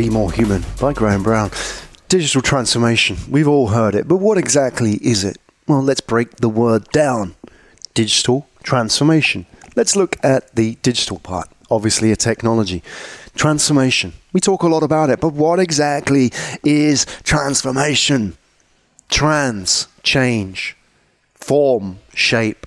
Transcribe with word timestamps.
Be 0.00 0.08
More 0.08 0.32
Human 0.32 0.64
by 0.80 0.94
Graham 0.94 1.22
Brown. 1.22 1.50
Digital 2.08 2.40
transformation, 2.40 3.18
we've 3.28 3.46
all 3.46 3.68
heard 3.68 3.94
it, 3.94 4.08
but 4.08 4.16
what 4.16 4.38
exactly 4.38 4.92
is 4.92 5.24
it? 5.24 5.36
Well, 5.68 5.82
let's 5.82 6.00
break 6.00 6.36
the 6.36 6.48
word 6.48 6.88
down. 6.88 7.34
Digital 7.92 8.48
transformation. 8.62 9.44
Let's 9.76 9.96
look 9.96 10.16
at 10.24 10.56
the 10.56 10.76
digital 10.76 11.18
part, 11.18 11.50
obviously 11.70 12.10
a 12.12 12.16
technology. 12.16 12.82
Transformation. 13.34 14.14
We 14.32 14.40
talk 14.40 14.62
a 14.62 14.68
lot 14.68 14.82
about 14.82 15.10
it, 15.10 15.20
but 15.20 15.34
what 15.34 15.60
exactly 15.60 16.32
is 16.64 17.04
transformation? 17.22 18.38
Trans, 19.10 19.86
change, 20.02 20.78
form, 21.34 21.98
shape. 22.14 22.66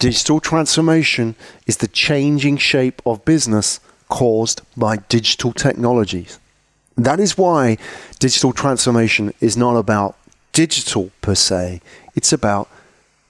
Digital 0.00 0.40
transformation 0.40 1.36
is 1.68 1.76
the 1.76 1.86
changing 1.86 2.56
shape 2.56 3.00
of 3.06 3.24
business 3.24 3.78
caused 4.08 4.60
by 4.76 4.96
digital 4.96 5.52
technologies. 5.52 6.38
That 6.96 7.20
is 7.20 7.36
why 7.36 7.78
digital 8.18 8.52
transformation 8.52 9.34
is 9.40 9.56
not 9.56 9.76
about 9.76 10.16
digital 10.52 11.10
per 11.20 11.34
se, 11.34 11.80
it's 12.14 12.32
about 12.32 12.68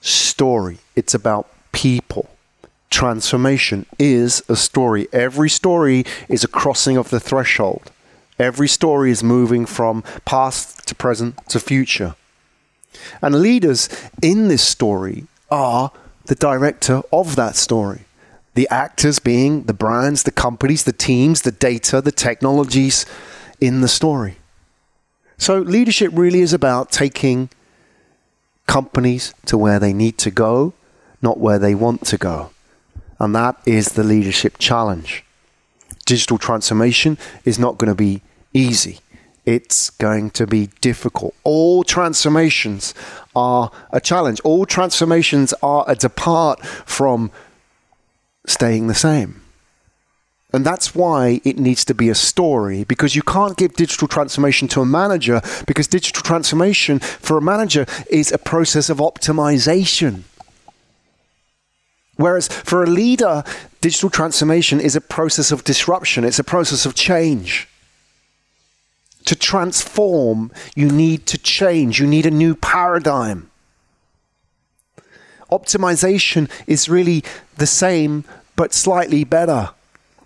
story, 0.01 0.79
it's 0.95 1.15
about 1.15 1.49
people. 1.73 2.29
Transformation 2.91 3.87
is 3.99 4.43
a 4.49 4.55
story. 4.55 5.09
Every 5.13 5.51
story 5.51 6.05
is 6.29 6.45
a 6.45 6.49
crossing 6.49 6.97
of 6.97 7.11
the 7.11 7.19
threshold. 7.19 7.91
Every 8.39 8.69
story 8.69 9.11
is 9.11 9.25
moving 9.25 9.67
from 9.67 10.05
past 10.25 10.87
to 10.89 10.95
present 10.95 11.37
to 11.49 11.59
future. 11.59 12.15
And 13.21 13.41
leaders 13.41 13.89
in 14.23 14.49
this 14.49 14.63
story 14.63 15.27
are 15.51 15.91
the 16.27 16.35
director 16.35 17.03
of 17.13 17.37
that 17.37 17.57
story. 17.57 18.03
The 18.55 18.69
actors 18.71 19.19
being 19.19 19.65
the 19.65 19.75
brands, 19.75 20.23
the 20.23 20.31
companies, 20.31 20.85
the 20.85 20.93
teams, 20.93 21.43
the 21.43 21.53
data, 21.53 22.01
the 22.01 22.13
technologies 22.13 23.05
in 23.61 23.81
the 23.81 23.89
story. 23.89 24.37
So, 25.37 25.59
leadership 25.59 26.13
really 26.15 26.41
is 26.41 26.53
about 26.53 26.93
taking 26.93 27.51
companies 28.67 29.35
to 29.47 29.59
where 29.59 29.79
they 29.79 29.93
need 29.93 30.19
to 30.19 30.31
go, 30.31 30.73
not 31.21 31.39
where 31.39 31.59
they 31.59 31.75
want 31.75 32.07
to 32.07 32.17
go. 32.17 32.51
And 33.19 33.35
that 33.35 33.57
is 33.67 33.91
the 33.91 34.05
leadership 34.05 34.59
challenge. 34.59 35.25
Digital 36.07 36.39
transformation 36.39 37.19
is 37.45 37.59
not 37.59 37.79
going 37.79 37.89
to 37.89 37.95
be 37.95 38.23
easy. 38.53 39.01
It's 39.45 39.91
going 39.91 40.31
to 40.31 40.47
be 40.47 40.69
difficult. 40.81 41.35
All 41.45 41.85
transformations 41.85 42.95
are 43.37 43.71
a 43.91 44.01
challenge. 44.01 44.41
All 44.41 44.65
transformations 44.65 45.53
are 45.63 45.85
a 45.87 45.95
depart 45.95 46.65
from 46.65 47.31
staying 48.47 48.87
the 48.87 48.95
same. 48.95 49.41
And 50.55 50.65
that's 50.65 50.95
why 50.95 51.41
it 51.45 51.59
needs 51.59 51.85
to 51.87 51.95
be 51.95 52.09
a 52.09 52.15
story 52.15 52.85
because 52.85 53.17
you 53.17 53.23
can't 53.23 53.57
give 53.57 53.75
digital 53.75 54.07
transformation 54.07 54.69
to 54.69 54.83
a 54.83 54.87
manager 54.87 55.43
because 55.67 55.89
digital 55.89 56.23
transformation 56.23 57.01
for 57.01 57.37
a 57.37 57.43
manager 57.43 57.87
is 58.09 58.31
a 58.31 58.39
process 58.39 58.89
of 58.89 58.99
optimization. 58.99 60.23
Whereas 62.17 62.47
for 62.47 62.85
a 62.85 62.87
leader, 62.87 63.43
digital 63.81 64.11
transformation 64.11 64.81
is 64.81 64.95
a 64.95 65.01
process 65.01 65.51
of 65.51 65.65
disruption, 65.65 66.23
it's 66.23 66.39
a 66.39 66.45
process 66.45 66.87
of 66.87 66.95
change. 66.95 67.67
To 69.25 69.35
transform, 69.35 70.53
you 70.77 70.89
need 70.89 71.27
to 71.27 71.39
change, 71.39 71.99
you 71.99 72.07
need 72.07 72.27
a 72.27 72.31
new 72.31 72.55
paradigm. 72.55 73.51
Optimization 75.51 76.51
is 76.67 76.89
really 76.89 77.25
the 77.57 77.67
same 77.67 78.25
but 78.57 78.73
slightly 78.73 79.25
better. 79.25 79.71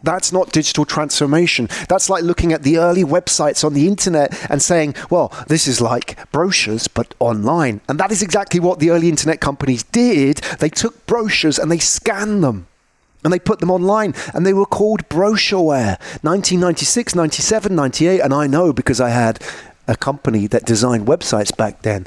That's 0.03 0.33
not 0.33 0.53
digital 0.53 0.85
transformation. 0.85 1.69
That's 1.89 2.09
like 2.09 2.23
looking 2.23 2.53
at 2.53 2.63
the 2.63 2.79
early 2.79 3.05
websites 3.05 3.65
on 3.65 3.75
the 3.75 3.87
internet 3.87 4.33
and 4.51 4.63
saying, 4.63 4.95
well, 5.11 5.33
this 5.49 5.67
is 5.67 5.81
like 5.81 6.17
brochures, 6.31 6.87
but 6.87 7.15
online. 7.19 7.81
And 7.89 7.99
that 7.99 8.13
is 8.13 8.23
exactly 8.23 8.61
what 8.61 8.79
the 8.79 8.91
early 8.91 9.09
internet 9.09 9.41
companies 9.41 9.83
did. 9.83 10.37
They 10.61 10.69
took 10.69 11.07
brochures 11.07 11.59
and 11.59 11.71
they 11.71 11.79
scanned 11.79 12.45
them 12.45 12.69
and 13.25 13.33
they 13.33 13.39
put 13.39 13.59
them 13.59 13.71
online 13.71 14.15
and 14.35 14.47
they 14.47 14.53
were 14.53 14.67
called 14.67 15.09
brochureware 15.09 15.99
1996 16.23 17.15
97 17.17 17.75
98 17.75 18.21
and 18.21 18.33
i 18.33 18.47
know 18.47 18.73
because 18.73 19.01
i 19.01 19.11
had 19.11 19.43
a 19.89 19.97
company 19.97 20.47
that 20.47 20.65
designed 20.65 21.07
websites 21.07 21.55
back 21.57 21.83
then 21.83 22.07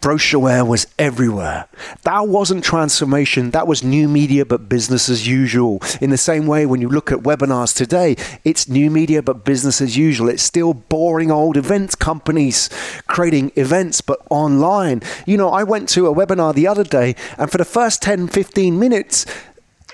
Brochureware 0.00 0.66
was 0.66 0.86
everywhere. 0.98 1.66
That 2.02 2.28
wasn't 2.28 2.62
transformation, 2.62 3.50
that 3.50 3.66
was 3.66 3.82
new 3.82 4.08
media 4.08 4.44
but 4.44 4.68
business 4.68 5.08
as 5.08 5.26
usual. 5.26 5.80
In 6.00 6.10
the 6.10 6.18
same 6.18 6.46
way, 6.46 6.66
when 6.66 6.80
you 6.80 6.88
look 6.88 7.10
at 7.10 7.20
webinars 7.20 7.74
today, 7.74 8.16
it's 8.44 8.68
new 8.68 8.90
media 8.90 9.22
but 9.22 9.44
business 9.44 9.80
as 9.80 9.96
usual. 9.96 10.28
It's 10.28 10.42
still 10.42 10.74
boring 10.74 11.30
old 11.30 11.56
events 11.56 11.94
companies 11.94 12.70
creating 13.08 13.52
events 13.56 14.00
but 14.00 14.20
online. 14.30 15.02
You 15.26 15.36
know, 15.36 15.48
I 15.48 15.64
went 15.64 15.88
to 15.90 16.06
a 16.06 16.14
webinar 16.14 16.54
the 16.54 16.66
other 16.66 16.84
day, 16.84 17.16
and 17.38 17.50
for 17.50 17.58
the 17.58 17.64
first 17.64 18.02
10 18.02 18.28
15 18.28 18.78
minutes, 18.78 19.26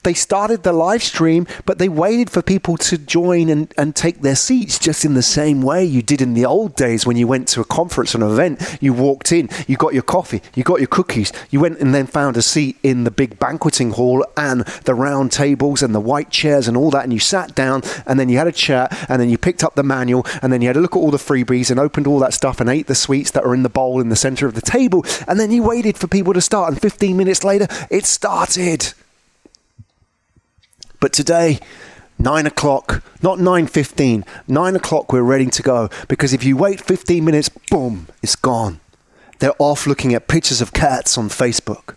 they 0.03 0.15
started 0.15 0.63
the 0.63 0.73
live 0.73 1.03
stream, 1.03 1.47
but 1.65 1.79
they 1.79 1.89
waited 1.89 2.31
for 2.31 2.43
people 2.43 2.77
to 2.77 2.99
join 2.99 3.49
and, 3.49 3.73
and 3.77 3.95
take 3.95 4.21
their 4.21 4.35
seats 4.35 4.79
just 4.79 5.05
in 5.05 5.15
the 5.15 5.23
same 5.23 5.63
way 5.63 5.85
you 5.85 6.03
did 6.03 6.21
in 6.21 6.35
the 6.35 6.45
old 6.45 6.75
days 6.75 7.07
when 7.07 7.17
you 7.17 7.27
went 7.27 7.49
to 7.49 7.61
a 7.61 7.65
conference 7.65 8.15
or 8.15 8.19
an 8.19 8.31
event. 8.31 8.79
You 8.81 8.93
walked 8.93 9.33
in, 9.33 9.49
you 9.67 9.77
got 9.77 9.95
your 9.95 10.03
coffee, 10.03 10.43
you 10.55 10.65
got 10.65 10.81
your 10.81 10.89
cookies, 10.89 11.33
you 11.51 11.61
went 11.61 11.79
and 11.79 11.95
then 11.95 12.07
found 12.07 12.37
a 12.37 12.43
seat 12.43 12.77
in 12.83 13.05
the 13.05 13.11
big 13.11 13.39
banqueting 13.39 13.93
hall 13.93 14.25
and 14.37 14.63
the 14.85 14.95
round 14.95 15.33
tables 15.33 15.83
and 15.83 15.95
the 15.95 16.01
white 16.01 16.31
chairs 16.31 16.69
and 16.69 16.77
all 16.77 16.91
that, 16.91 17.05
and 17.05 17.13
you 17.13 17.19
sat 17.19 17.55
down 17.55 17.83
and 18.07 18.19
then 18.19 18.29
you 18.29 18.39
had 18.39 18.47
a 18.47 18.53
chat 18.53 18.93
and 19.09 19.21
then 19.21 19.31
you 19.31 19.39
picked 19.39 19.63
up 19.63 19.75
the 19.75 19.83
manual 19.83 20.27
and 20.43 20.53
then 20.53 20.61
you 20.61 20.69
had 20.69 20.77
a 20.77 20.81
look 20.81 20.97
at 20.97 20.99
all 20.99 21.11
the 21.11 21.17
freebies 21.17 21.71
and 21.71 21.79
opened 21.79 22.07
all 22.07 22.19
that 22.19 22.35
stuff 22.35 22.61
and 22.61 22.69
ate 22.69 22.87
the 22.87 22.95
sweets 22.95 23.31
that 23.31 23.45
are 23.45 23.55
in 23.55 23.63
the 23.63 23.69
bowl 23.69 24.01
in 24.01 24.09
the 24.09 24.17
center 24.17 24.47
of 24.47 24.55
the 24.55 24.61
table 24.61 25.05
and 25.29 25.39
then 25.39 25.51
you 25.51 25.63
waited 25.63 25.97
for 25.97 26.07
people 26.07 26.33
to 26.33 26.41
start 26.41 26.71
and 26.71 26.81
15 26.81 27.17
minutes 27.17 27.45
later 27.45 27.67
it 27.91 28.05
started. 28.05 28.93
But 31.03 31.13
today, 31.13 31.59
nine 32.17 32.47
o'clock, 32.47 33.03
not 33.25 33.39
9.15, 33.39 34.25
nine 34.47 34.77
o'clock, 34.77 35.13
we're 35.13 35.23
ready 35.23 35.47
to 35.47 35.61
go. 35.61 35.91
Because 36.07 36.33
if 36.33 36.45
you 36.45 36.57
wait 36.57 36.81
15 36.81 37.25
minutes, 37.25 37.49
boom, 37.49 38.07
it's 38.23 38.37
gone. 38.37 38.79
They're 39.41 39.53
off 39.59 39.89
looking 39.89 40.15
at 40.15 40.29
pictures 40.29 40.61
of 40.61 40.73
cats 40.73 41.19
on 41.19 41.29
Facebook. 41.29 41.97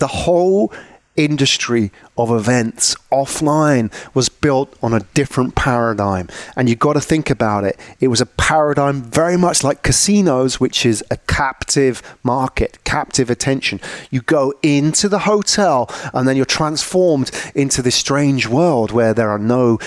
The 0.00 0.08
whole 0.08 0.72
industry 1.16 1.92
of 2.18 2.30
events 2.30 2.96
offline 3.12 3.92
was 4.14 4.28
built 4.28 4.76
on 4.82 4.92
a 4.92 5.00
different 5.14 5.54
paradigm. 5.54 6.28
And 6.56 6.68
you've 6.68 6.78
got 6.78 6.94
to 6.94 7.00
think 7.00 7.30
about 7.30 7.64
it. 7.64 7.78
It 8.00 8.08
was 8.08 8.20
a 8.20 8.26
paradigm 8.26 9.02
very 9.02 9.36
much 9.36 9.62
like 9.62 9.82
casinos, 9.82 10.58
which 10.58 10.84
is 10.84 11.04
a 11.10 11.16
captive 11.16 12.02
market, 12.22 12.78
captive 12.84 13.30
attention. 13.30 13.80
You 14.10 14.22
go 14.22 14.52
into 14.62 15.08
the 15.08 15.20
hotel 15.20 15.88
and 16.12 16.26
then 16.26 16.36
you're 16.36 16.44
transformed 16.44 17.30
into 17.54 17.82
this 17.82 17.94
strange 17.94 18.48
world 18.48 18.90
where 18.90 19.14
there 19.14 19.30
are 19.30 19.38
no. 19.38 19.78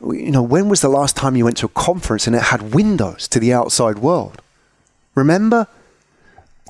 You 0.00 0.32
know, 0.32 0.42
when 0.42 0.68
was 0.68 0.80
the 0.80 0.88
last 0.88 1.16
time 1.16 1.36
you 1.36 1.44
went 1.44 1.58
to 1.58 1.66
a 1.66 1.68
conference 1.68 2.26
and 2.26 2.34
it 2.34 2.42
had 2.42 2.74
windows 2.74 3.28
to 3.28 3.38
the 3.38 3.52
outside 3.52 4.00
world? 4.00 4.42
Remember? 5.14 5.68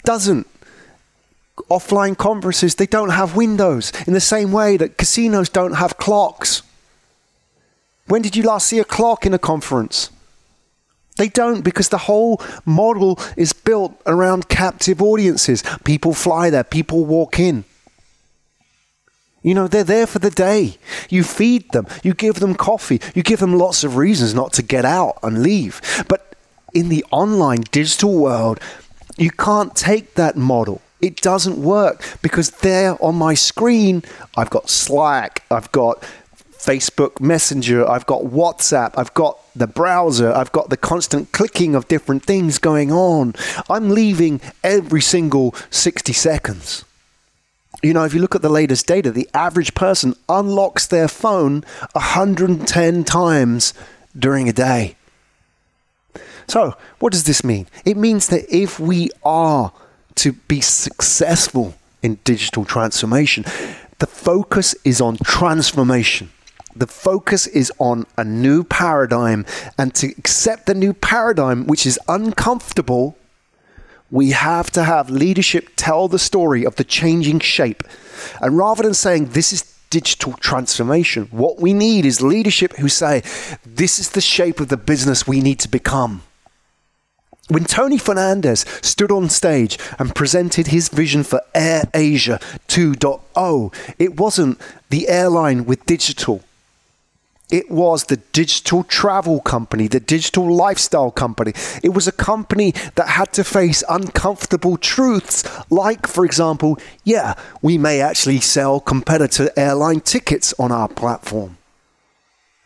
Doesn't 0.04 0.46
offline 1.70 2.16
conferences, 2.16 2.74
they 2.74 2.86
don't 2.86 3.10
have 3.10 3.36
windows 3.36 3.92
in 4.06 4.12
the 4.12 4.20
same 4.20 4.52
way 4.52 4.76
that 4.76 4.96
casinos 4.96 5.48
don't 5.48 5.74
have 5.74 5.98
clocks. 5.98 6.62
When 8.06 8.22
did 8.22 8.36
you 8.36 8.42
last 8.42 8.66
see 8.66 8.78
a 8.78 8.84
clock 8.84 9.26
in 9.26 9.34
a 9.34 9.38
conference? 9.38 10.10
They 11.16 11.28
don't 11.28 11.62
because 11.62 11.90
the 11.90 11.98
whole 11.98 12.40
model 12.64 13.18
is 13.36 13.52
built 13.52 14.00
around 14.06 14.48
captive 14.48 15.02
audiences. 15.02 15.62
People 15.84 16.14
fly 16.14 16.50
there, 16.50 16.64
people 16.64 17.04
walk 17.04 17.38
in. 17.38 17.64
You 19.42 19.54
know, 19.54 19.66
they're 19.66 19.84
there 19.84 20.06
for 20.06 20.20
the 20.20 20.30
day. 20.30 20.78
You 21.10 21.24
feed 21.24 21.72
them, 21.72 21.86
you 22.02 22.14
give 22.14 22.36
them 22.36 22.54
coffee, 22.54 23.00
you 23.14 23.22
give 23.22 23.40
them 23.40 23.58
lots 23.58 23.84
of 23.84 23.96
reasons 23.96 24.34
not 24.34 24.52
to 24.54 24.62
get 24.62 24.84
out 24.84 25.18
and 25.22 25.42
leave. 25.42 25.80
But 26.08 26.34
in 26.72 26.88
the 26.88 27.04
online 27.10 27.62
digital 27.72 28.16
world, 28.16 28.60
you 29.18 29.30
can't 29.30 29.74
take 29.74 30.14
that 30.14 30.36
model 30.36 30.80
it 31.02 31.20
doesn't 31.20 31.60
work 31.60 32.02
because 32.22 32.50
there 32.50 32.96
on 33.02 33.16
my 33.16 33.34
screen, 33.34 34.04
I've 34.36 34.50
got 34.50 34.70
Slack, 34.70 35.44
I've 35.50 35.70
got 35.72 36.00
Facebook 36.52 37.20
Messenger, 37.20 37.90
I've 37.90 38.06
got 38.06 38.22
WhatsApp, 38.22 38.94
I've 38.96 39.12
got 39.14 39.40
the 39.56 39.66
browser, 39.66 40.32
I've 40.32 40.52
got 40.52 40.70
the 40.70 40.76
constant 40.76 41.32
clicking 41.32 41.74
of 41.74 41.88
different 41.88 42.24
things 42.24 42.58
going 42.58 42.92
on. 42.92 43.34
I'm 43.68 43.90
leaving 43.90 44.40
every 44.62 45.00
single 45.00 45.56
60 45.70 46.12
seconds. 46.12 46.84
You 47.82 47.92
know, 47.92 48.04
if 48.04 48.14
you 48.14 48.20
look 48.20 48.36
at 48.36 48.42
the 48.42 48.48
latest 48.48 48.86
data, 48.86 49.10
the 49.10 49.28
average 49.34 49.74
person 49.74 50.14
unlocks 50.28 50.86
their 50.86 51.08
phone 51.08 51.64
110 51.94 53.02
times 53.02 53.74
during 54.16 54.48
a 54.48 54.52
day. 54.52 54.94
So, 56.46 56.76
what 57.00 57.12
does 57.12 57.24
this 57.24 57.42
mean? 57.42 57.66
It 57.84 57.96
means 57.96 58.28
that 58.28 58.44
if 58.54 58.78
we 58.78 59.10
are 59.24 59.72
to 60.16 60.32
be 60.32 60.60
successful 60.60 61.74
in 62.02 62.18
digital 62.24 62.64
transformation, 62.64 63.44
the 63.98 64.06
focus 64.06 64.74
is 64.84 65.00
on 65.00 65.16
transformation. 65.24 66.30
The 66.74 66.86
focus 66.86 67.46
is 67.46 67.70
on 67.78 68.06
a 68.16 68.24
new 68.24 68.64
paradigm, 68.64 69.44
and 69.78 69.94
to 69.96 70.08
accept 70.18 70.66
the 70.66 70.74
new 70.74 70.94
paradigm, 70.94 71.66
which 71.66 71.86
is 71.86 71.98
uncomfortable, 72.08 73.16
we 74.10 74.30
have 74.30 74.70
to 74.72 74.84
have 74.84 75.10
leadership 75.10 75.70
tell 75.76 76.08
the 76.08 76.18
story 76.18 76.64
of 76.64 76.76
the 76.76 76.84
changing 76.84 77.40
shape. 77.40 77.82
And 78.40 78.56
rather 78.56 78.82
than 78.82 78.94
saying 78.94 79.26
this 79.26 79.52
is 79.52 79.74
digital 79.90 80.32
transformation, 80.34 81.28
what 81.30 81.60
we 81.60 81.72
need 81.74 82.06
is 82.06 82.22
leadership 82.22 82.74
who 82.76 82.88
say 82.88 83.22
this 83.64 83.98
is 83.98 84.10
the 84.10 84.20
shape 84.20 84.60
of 84.60 84.68
the 84.68 84.76
business 84.76 85.26
we 85.26 85.40
need 85.40 85.60
to 85.60 85.68
become. 85.68 86.22
When 87.48 87.64
Tony 87.64 87.98
Fernandes 87.98 88.64
stood 88.84 89.10
on 89.10 89.28
stage 89.28 89.78
and 89.98 90.14
presented 90.14 90.68
his 90.68 90.88
vision 90.88 91.24
for 91.24 91.40
Air 91.54 91.84
Asia 91.92 92.38
2.0, 92.68 93.74
it 93.98 94.16
wasn't 94.16 94.60
the 94.90 95.08
airline 95.08 95.64
with 95.64 95.84
digital 95.84 96.42
it 97.52 97.70
was 97.70 98.04
the 98.04 98.16
digital 98.16 98.82
travel 98.82 99.40
company, 99.40 99.86
the 99.86 100.00
digital 100.00 100.52
lifestyle 100.52 101.10
company. 101.10 101.52
It 101.82 101.90
was 101.90 102.08
a 102.08 102.12
company 102.12 102.72
that 102.94 103.08
had 103.08 103.32
to 103.34 103.44
face 103.44 103.84
uncomfortable 103.90 104.78
truths, 104.78 105.44
like, 105.70 106.06
for 106.06 106.24
example, 106.24 106.78
yeah, 107.04 107.34
we 107.60 107.76
may 107.76 108.00
actually 108.00 108.40
sell 108.40 108.80
competitor 108.80 109.50
airline 109.54 110.00
tickets 110.00 110.54
on 110.58 110.72
our 110.72 110.88
platform. 110.88 111.58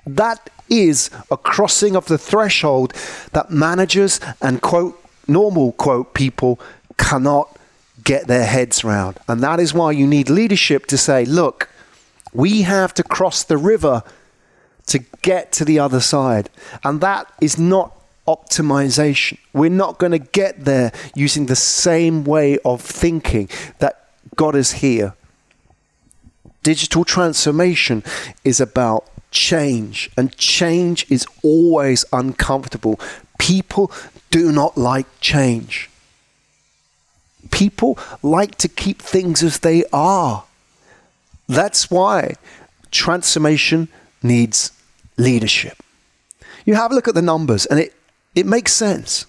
That 0.07 0.51
is 0.69 1.11
a 1.31 1.37
crossing 1.37 1.97
of 1.97 2.07
the 2.07 2.19
threshold 2.19 2.93
that 3.33 3.51
managers 3.51 4.21
and 4.41 4.61
quote, 4.61 5.03
normal 5.29 5.73
quote 5.73 6.15
people 6.15 6.61
cannot 6.97 7.57
get 8.05 8.27
their 8.27 8.47
heads 8.47 8.85
around. 8.85 9.19
And 9.29 9.43
that 9.43 9.61
is 9.61 9.75
why 9.75 9.93
you 9.93 10.07
need 10.07 10.31
leadership 10.31 10.87
to 10.87 10.99
say, 10.99 11.25
look, 11.25 11.69
we 12.33 12.63
have 12.63 12.95
to 12.95 13.03
cross 13.03 13.43
the 13.43 13.57
river 13.57 14.03
to 14.87 15.01
get 15.23 15.53
to 15.53 15.65
the 15.65 15.79
other 15.79 16.01
side. 16.01 16.49
And 16.85 17.01
that 17.01 17.31
is 17.41 17.59
not 17.59 17.93
optimization. 18.27 19.39
We're 19.53 19.71
not 19.71 19.99
going 19.99 20.13
to 20.13 20.19
get 20.19 20.65
there 20.65 20.93
using 21.15 21.47
the 21.47 21.57
same 21.57 22.25
way 22.25 22.59
of 22.65 22.81
thinking 22.81 23.49
that 23.79 24.09
got 24.37 24.55
us 24.55 24.73
here. 24.73 25.15
Digital 26.63 27.05
transformation 27.05 28.03
is 28.45 28.61
about 28.61 29.07
change, 29.37 30.11
and 30.17 30.37
change 30.37 31.07
is 31.11 31.27
always 31.43 32.05
uncomfortable. 32.13 32.99
People 33.39 33.93
do 34.31 34.51
not 34.51 34.77
like 34.77 35.07
change. 35.21 35.91
People 37.51 37.99
like 38.23 38.57
to 38.57 38.69
keep 38.69 39.01
things 39.01 39.43
as 39.43 39.61
they 39.61 39.85
are. 39.93 40.45
That's 41.49 41.91
why 41.91 42.35
transformation 42.91 43.89
needs 44.23 44.73
leadership. 45.17 45.79
You 46.65 46.75
have 46.75 46.91
a 46.91 46.95
look 46.95 47.09
at 47.09 47.15
the 47.15 47.23
numbers, 47.23 47.67
and 47.67 47.79
it, 47.79 47.95
it 48.35 48.47
makes 48.47 48.73
sense. 48.73 49.27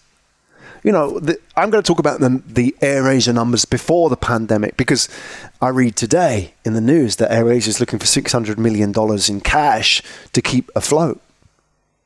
You 0.88 0.94
know, 0.94 1.20
the, 1.20 1.38
I'm 1.58 1.70
going 1.70 1.84
to 1.84 1.86
talk 1.86 2.00
about 2.00 2.22
the, 2.22 2.42
the 2.48 2.74
AirAsia 2.80 3.34
numbers 3.34 3.66
before 3.66 4.10
the 4.10 4.16
pandemic 4.16 4.78
because 4.78 5.10
I 5.62 5.68
read 5.68 5.98
today 5.98 6.54
in 6.64 6.76
the 6.76 6.80
news 6.80 7.18
that 7.18 7.30
AirAsia 7.30 7.68
is 7.68 7.82
looking 7.82 8.00
for 8.00 8.06
$600 8.06 8.58
million 8.58 8.94
in 9.28 9.42
cash 9.42 10.02
to 10.32 10.42
keep 10.42 10.72
afloat. 10.78 11.20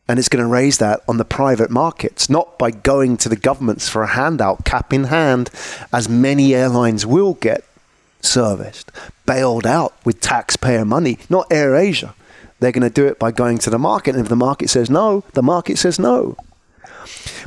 And 0.08 0.18
it's 0.18 0.30
going 0.30 0.44
to 0.44 0.50
raise 0.50 0.80
that 0.80 1.04
on 1.08 1.18
the 1.18 1.24
private 1.24 1.70
markets, 1.70 2.28
not 2.28 2.58
by 2.58 2.72
going 2.72 3.18
to 3.18 3.30
the 3.30 3.36
governments 3.36 3.88
for 3.88 4.02
a 4.02 4.08
handout, 4.08 4.66
cap 4.66 4.92
in 4.92 5.04
hand, 5.04 5.52
as 5.94 6.10
many 6.10 6.56
airlines 6.56 7.06
will 7.06 7.36
get 7.36 7.64
serviced, 8.22 8.92
bailed 9.28 9.68
out 9.68 9.94
with 10.04 10.22
taxpayer 10.22 10.86
money, 10.86 11.20
not 11.30 11.48
AirAsia. 11.52 12.16
They're 12.60 12.72
going 12.72 12.82
to 12.82 12.90
do 12.90 13.06
it 13.06 13.20
by 13.20 13.30
going 13.30 13.60
to 13.60 13.70
the 13.70 13.78
market. 13.78 14.16
And 14.16 14.24
if 14.24 14.30
the 14.30 14.36
market 14.36 14.72
says 14.72 14.90
no, 14.90 15.24
the 15.34 15.44
market 15.44 15.78
says 15.78 16.00
no. 16.00 16.36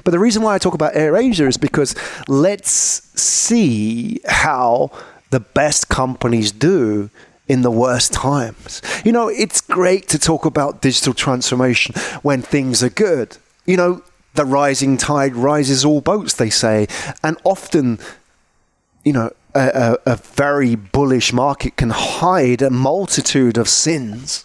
But 0.05 0.11
the 0.11 0.19
reason 0.19 0.43
why 0.43 0.55
I 0.55 0.59
talk 0.59 0.75
about 0.75 0.95
AirAsia 0.95 1.47
is 1.49 1.57
because 1.57 1.95
let's 2.29 2.71
see 3.21 4.21
how 4.27 4.91
the 5.31 5.41
best 5.41 5.89
companies 5.89 6.53
do 6.53 7.11
in 7.49 7.63
the 7.63 7.71
worst 7.71 8.13
times. 8.13 8.81
You 9.05 9.13
know, 9.13 9.29
it's 9.29 9.61
great 9.61 10.09
to 10.09 10.19
talk 10.19 10.45
about 10.45 10.81
digital 10.81 11.13
transformation 11.13 11.95
when 12.23 12.43
things 12.43 12.83
are 12.83 12.91
good. 12.91 13.37
You 13.67 13.77
know, 13.77 14.03
the 14.35 14.45
rising 14.45 14.97
tide 14.97 15.37
rises 15.37 15.85
all 15.85 16.01
boats, 16.01 16.35
they 16.35 16.51
say. 16.51 16.87
And 17.23 17.37
often, 17.45 17.99
you 19.05 19.13
know, 19.13 19.31
a, 19.55 19.97
a, 20.07 20.13
a 20.13 20.17
very 20.17 20.75
bullish 20.75 21.33
market 21.33 21.77
can 21.77 21.91
hide 21.91 22.63
a 22.63 22.71
multitude 22.71 23.59
of 23.59 23.69
sins. 23.69 24.45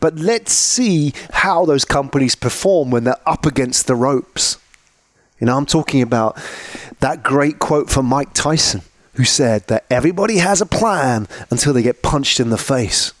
But 0.00 0.16
let's 0.16 0.52
see 0.52 1.12
how 1.32 1.64
those 1.64 1.84
companies 1.84 2.34
perform 2.34 2.90
when 2.90 3.04
they're 3.04 3.16
up 3.26 3.46
against 3.46 3.86
the 3.86 3.94
ropes. 3.94 4.58
You 5.40 5.46
know, 5.46 5.56
I'm 5.56 5.66
talking 5.66 6.02
about 6.02 6.36
that 7.00 7.22
great 7.22 7.58
quote 7.58 7.90
from 7.90 8.06
Mike 8.06 8.32
Tyson, 8.34 8.82
who 9.14 9.24
said 9.24 9.66
that 9.66 9.84
everybody 9.90 10.38
has 10.38 10.60
a 10.60 10.66
plan 10.66 11.28
until 11.50 11.72
they 11.72 11.82
get 11.82 12.02
punched 12.02 12.40
in 12.40 12.50
the 12.50 12.58
face. 12.58 13.12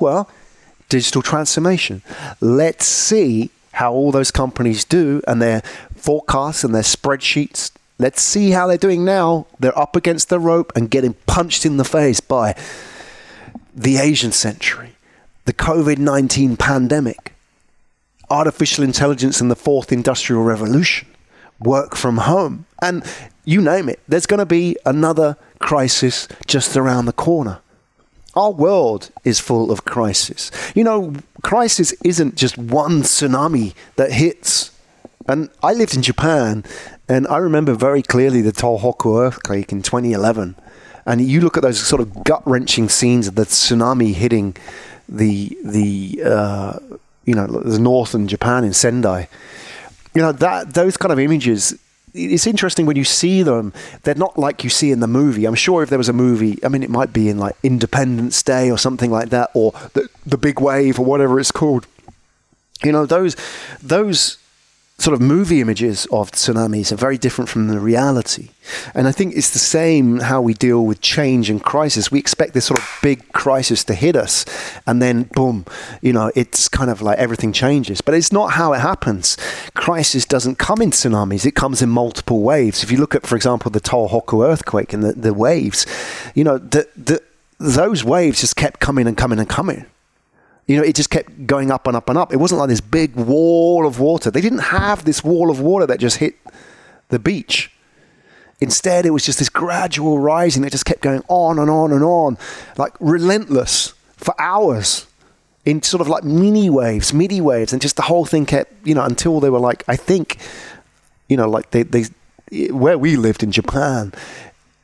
Well, 0.00 0.28
digital 0.88 1.22
transformation. 1.22 2.02
Let's 2.40 2.86
see 2.86 3.50
how 3.72 3.92
all 3.92 4.12
those 4.12 4.30
companies 4.30 4.84
do 4.84 5.22
and 5.26 5.40
their 5.40 5.62
forecasts 5.96 6.64
and 6.64 6.74
their 6.74 6.82
spreadsheets. 6.82 7.70
Let's 7.98 8.20
see 8.20 8.50
how 8.50 8.66
they're 8.66 8.76
doing 8.76 9.04
now. 9.04 9.46
They're 9.58 9.78
up 9.78 9.96
against 9.96 10.28
the 10.28 10.38
rope 10.38 10.72
and 10.76 10.90
getting 10.90 11.14
punched 11.26 11.64
in 11.64 11.76
the 11.76 11.84
face 11.84 12.20
by 12.20 12.54
the 13.74 13.96
Asian 13.96 14.32
century, 14.32 14.90
the 15.44 15.52
COVID 15.52 15.98
19 15.98 16.56
pandemic, 16.56 17.34
artificial 18.30 18.84
intelligence 18.84 19.40
and 19.40 19.50
the 19.50 19.56
fourth 19.56 19.92
industrial 19.92 20.42
revolution, 20.42 21.08
work 21.60 21.96
from 21.96 22.18
home, 22.18 22.66
and 22.80 23.04
you 23.44 23.60
name 23.60 23.88
it, 23.88 24.00
there's 24.08 24.26
going 24.26 24.38
to 24.38 24.46
be 24.46 24.76
another 24.84 25.36
crisis 25.58 26.28
just 26.46 26.76
around 26.76 27.06
the 27.06 27.12
corner. 27.12 27.60
Our 28.34 28.50
world 28.50 29.10
is 29.24 29.40
full 29.40 29.70
of 29.70 29.84
crisis. 29.84 30.50
You 30.74 30.84
know, 30.84 31.14
crisis 31.42 31.94
isn't 32.04 32.36
just 32.36 32.56
one 32.56 33.02
tsunami 33.02 33.74
that 33.96 34.12
hits. 34.12 34.70
And 35.28 35.50
I 35.62 35.72
lived 35.74 35.94
in 35.94 36.02
Japan, 36.02 36.64
and 37.08 37.26
I 37.28 37.36
remember 37.36 37.74
very 37.74 38.02
clearly 38.02 38.40
the 38.40 38.52
Tohoku 38.52 39.20
earthquake 39.20 39.70
in 39.70 39.82
2011. 39.82 40.56
And 41.04 41.20
you 41.20 41.40
look 41.40 41.56
at 41.56 41.62
those 41.62 41.84
sort 41.84 42.00
of 42.00 42.24
gut 42.24 42.42
wrenching 42.46 42.88
scenes 42.88 43.28
of 43.28 43.34
the 43.34 43.44
tsunami 43.44 44.14
hitting 44.14 44.56
the 45.12 45.56
the 45.64 46.22
uh, 46.24 46.78
you 47.24 47.34
know 47.34 47.46
the 47.46 47.78
northern 47.78 48.26
Japan 48.26 48.64
in 48.64 48.72
Sendai. 48.72 49.28
You 50.14 50.22
know 50.22 50.32
that 50.32 50.74
those 50.74 50.96
kind 50.96 51.12
of 51.12 51.18
images. 51.18 51.78
It's 52.14 52.46
interesting 52.46 52.84
when 52.84 52.96
you 52.96 53.04
see 53.04 53.42
them. 53.42 53.72
They're 54.02 54.14
not 54.14 54.38
like 54.38 54.64
you 54.64 54.70
see 54.70 54.90
in 54.90 55.00
the 55.00 55.06
movie. 55.06 55.46
I'm 55.46 55.54
sure 55.54 55.82
if 55.82 55.88
there 55.88 55.96
was 55.96 56.10
a 56.10 56.12
movie, 56.12 56.58
I 56.62 56.68
mean, 56.68 56.82
it 56.82 56.90
might 56.90 57.10
be 57.10 57.30
in 57.30 57.38
like 57.38 57.56
Independence 57.62 58.42
Day 58.42 58.70
or 58.70 58.76
something 58.76 59.10
like 59.10 59.30
that, 59.30 59.50
or 59.54 59.72
the 59.94 60.08
the 60.26 60.36
Big 60.36 60.60
Wave 60.60 60.98
or 60.98 61.06
whatever 61.06 61.40
it's 61.40 61.52
called. 61.52 61.86
You 62.82 62.92
know 62.92 63.06
those 63.06 63.36
those 63.82 64.38
sort 65.02 65.14
of 65.14 65.20
movie 65.20 65.60
images 65.60 66.06
of 66.12 66.30
tsunamis 66.30 66.92
are 66.92 66.96
very 66.96 67.18
different 67.18 67.48
from 67.48 67.66
the 67.66 67.80
reality. 67.80 68.50
And 68.94 69.08
I 69.08 69.12
think 69.12 69.34
it's 69.34 69.50
the 69.50 69.58
same 69.58 70.20
how 70.20 70.40
we 70.40 70.54
deal 70.54 70.86
with 70.86 71.00
change 71.00 71.50
and 71.50 71.60
crisis. 71.60 72.12
We 72.12 72.20
expect 72.20 72.54
this 72.54 72.66
sort 72.66 72.78
of 72.78 72.88
big 73.02 73.32
crisis 73.32 73.82
to 73.84 73.94
hit 73.94 74.14
us, 74.14 74.44
and 74.86 75.02
then 75.02 75.24
boom, 75.34 75.66
you 76.02 76.12
know, 76.12 76.30
it's 76.36 76.68
kind 76.68 76.88
of 76.88 77.02
like 77.02 77.18
everything 77.18 77.52
changes. 77.52 78.00
But 78.00 78.14
it's 78.14 78.30
not 78.30 78.52
how 78.52 78.74
it 78.74 78.78
happens. 78.78 79.36
Crisis 79.74 80.24
doesn't 80.24 80.58
come 80.58 80.80
in 80.80 80.92
tsunamis, 80.92 81.44
it 81.44 81.56
comes 81.56 81.82
in 81.82 81.88
multiple 81.88 82.40
waves. 82.42 82.84
If 82.84 82.92
you 82.92 82.98
look 82.98 83.16
at, 83.16 83.26
for 83.26 83.34
example, 83.34 83.72
the 83.72 83.80
Tohoku 83.80 84.46
earthquake 84.46 84.92
and 84.92 85.02
the, 85.02 85.14
the 85.14 85.34
waves, 85.34 85.84
you 86.36 86.44
know, 86.44 86.58
the, 86.58 86.86
the, 86.96 87.20
those 87.58 88.04
waves 88.04 88.40
just 88.40 88.54
kept 88.54 88.78
coming 88.78 89.08
and 89.08 89.16
coming 89.16 89.40
and 89.40 89.48
coming 89.48 89.86
you 90.66 90.76
know, 90.76 90.82
it 90.82 90.94
just 90.94 91.10
kept 91.10 91.46
going 91.46 91.70
up 91.70 91.86
and 91.86 91.96
up 91.96 92.08
and 92.08 92.16
up. 92.16 92.32
It 92.32 92.36
wasn't 92.36 92.60
like 92.60 92.68
this 92.68 92.80
big 92.80 93.14
wall 93.14 93.86
of 93.86 93.98
water. 93.98 94.30
They 94.30 94.40
didn't 94.40 94.60
have 94.60 95.04
this 95.04 95.24
wall 95.24 95.50
of 95.50 95.60
water 95.60 95.86
that 95.86 95.98
just 95.98 96.18
hit 96.18 96.36
the 97.08 97.18
beach. 97.18 97.70
Instead, 98.60 99.04
it 99.04 99.10
was 99.10 99.24
just 99.24 99.40
this 99.40 99.48
gradual 99.48 100.20
rising 100.20 100.62
that 100.62 100.70
just 100.70 100.84
kept 100.84 101.00
going 101.00 101.22
on 101.26 101.58
and 101.58 101.68
on 101.68 101.92
and 101.92 102.04
on, 102.04 102.38
like 102.78 102.92
relentless 103.00 103.92
for 104.16 104.40
hours 104.40 105.08
in 105.64 105.82
sort 105.82 106.00
of 106.00 106.08
like 106.08 106.22
mini 106.22 106.70
waves, 106.70 107.12
midi 107.12 107.40
waves, 107.40 107.72
and 107.72 107.82
just 107.82 107.96
the 107.96 108.02
whole 108.02 108.24
thing 108.24 108.46
kept, 108.46 108.72
you 108.86 108.94
know, 108.94 109.04
until 109.04 109.40
they 109.40 109.50
were 109.50 109.58
like, 109.58 109.82
I 109.88 109.96
think, 109.96 110.38
you 111.28 111.36
know, 111.36 111.48
like 111.48 111.70
they, 111.70 111.82
they 111.82 112.04
where 112.70 112.98
we 112.98 113.16
lived 113.16 113.42
in 113.42 113.50
Japan, 113.50 114.12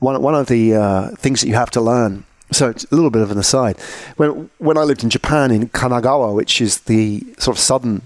one, 0.00 0.20
one 0.22 0.34
of 0.34 0.48
the 0.48 0.74
uh, 0.74 1.08
things 1.16 1.40
that 1.40 1.48
you 1.48 1.54
have 1.54 1.70
to 1.70 1.80
learn 1.80 2.24
so 2.50 2.68
it's 2.70 2.84
a 2.84 2.94
little 2.94 3.10
bit 3.10 3.22
of 3.22 3.30
an 3.30 3.38
aside. 3.38 3.78
When 4.16 4.50
when 4.58 4.78
I 4.78 4.82
lived 4.82 5.02
in 5.02 5.10
Japan 5.10 5.50
in 5.50 5.68
Kanagawa, 5.68 6.34
which 6.34 6.60
is 6.60 6.80
the 6.80 7.20
sort 7.38 7.56
of 7.56 7.60
southern 7.60 8.02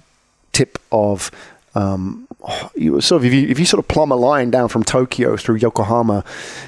tip 0.53 0.79
of 0.91 1.31
um, 1.75 2.29
you 2.75 3.01
sort 3.01 3.23
of 3.23 3.27
if 3.27 3.33
you, 3.33 3.49
if 3.49 3.59
you 3.59 3.65
sort 3.65 3.79
of 3.79 3.89
plumb 3.89 4.11
a 4.11 4.17
line 4.17 4.51
down 4.51 4.69
from 4.69 4.83
Tokyo 4.83 5.37
through 5.37 5.57
Yokohama, 5.57 6.25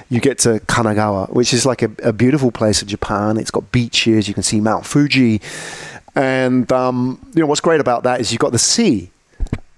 you 0.09 0.21
get 0.21 0.39
to 0.41 0.61
Kanagawa, 0.61 1.31
which 1.31 1.53
is 1.53 1.67
like 1.67 1.83
a, 1.83 1.91
a 2.03 2.13
beautiful 2.13 2.51
place 2.51 2.81
of 2.81 2.89
Japan. 2.89 3.37
It's 3.37 3.51
got 3.51 3.71
beaches. 3.73 4.29
You 4.29 4.35
can 4.35 4.43
see 4.43 4.61
Mount 4.61 4.87
Fuji, 4.87 5.41
and 6.15 6.71
um, 6.73 7.21
you 7.35 7.41
know 7.41 7.47
what's 7.47 7.61
great 7.61 7.81
about 7.81 8.05
that 8.05 8.21
is 8.21 8.33
you've 8.33 8.41
got 8.41 8.53
the 8.53 8.59
sea. 8.59 9.11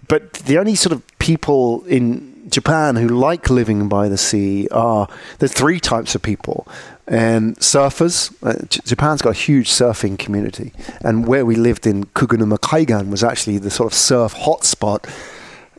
But 0.08 0.34
the 0.34 0.58
only 0.58 0.76
sort 0.76 0.92
of 0.92 1.02
people 1.18 1.84
in 1.86 2.35
Japan 2.48 2.96
who 2.96 3.08
like 3.08 3.50
living 3.50 3.88
by 3.88 4.08
the 4.08 4.18
sea 4.18 4.68
are 4.70 5.08
there's 5.38 5.52
three 5.52 5.80
types 5.80 6.14
of 6.14 6.22
people 6.22 6.66
and 7.06 7.56
surfers. 7.58 8.34
Uh, 8.42 8.64
J- 8.66 8.80
Japan's 8.84 9.22
got 9.22 9.30
a 9.30 9.38
huge 9.38 9.68
surfing 9.68 10.18
community, 10.18 10.72
and 11.00 11.26
where 11.26 11.44
we 11.44 11.54
lived 11.54 11.86
in 11.86 12.04
Kugenuma 12.04 12.58
Kaigan 12.58 13.10
was 13.10 13.22
actually 13.22 13.58
the 13.58 13.70
sort 13.70 13.92
of 13.92 13.96
surf 13.96 14.34
hotspot 14.34 15.08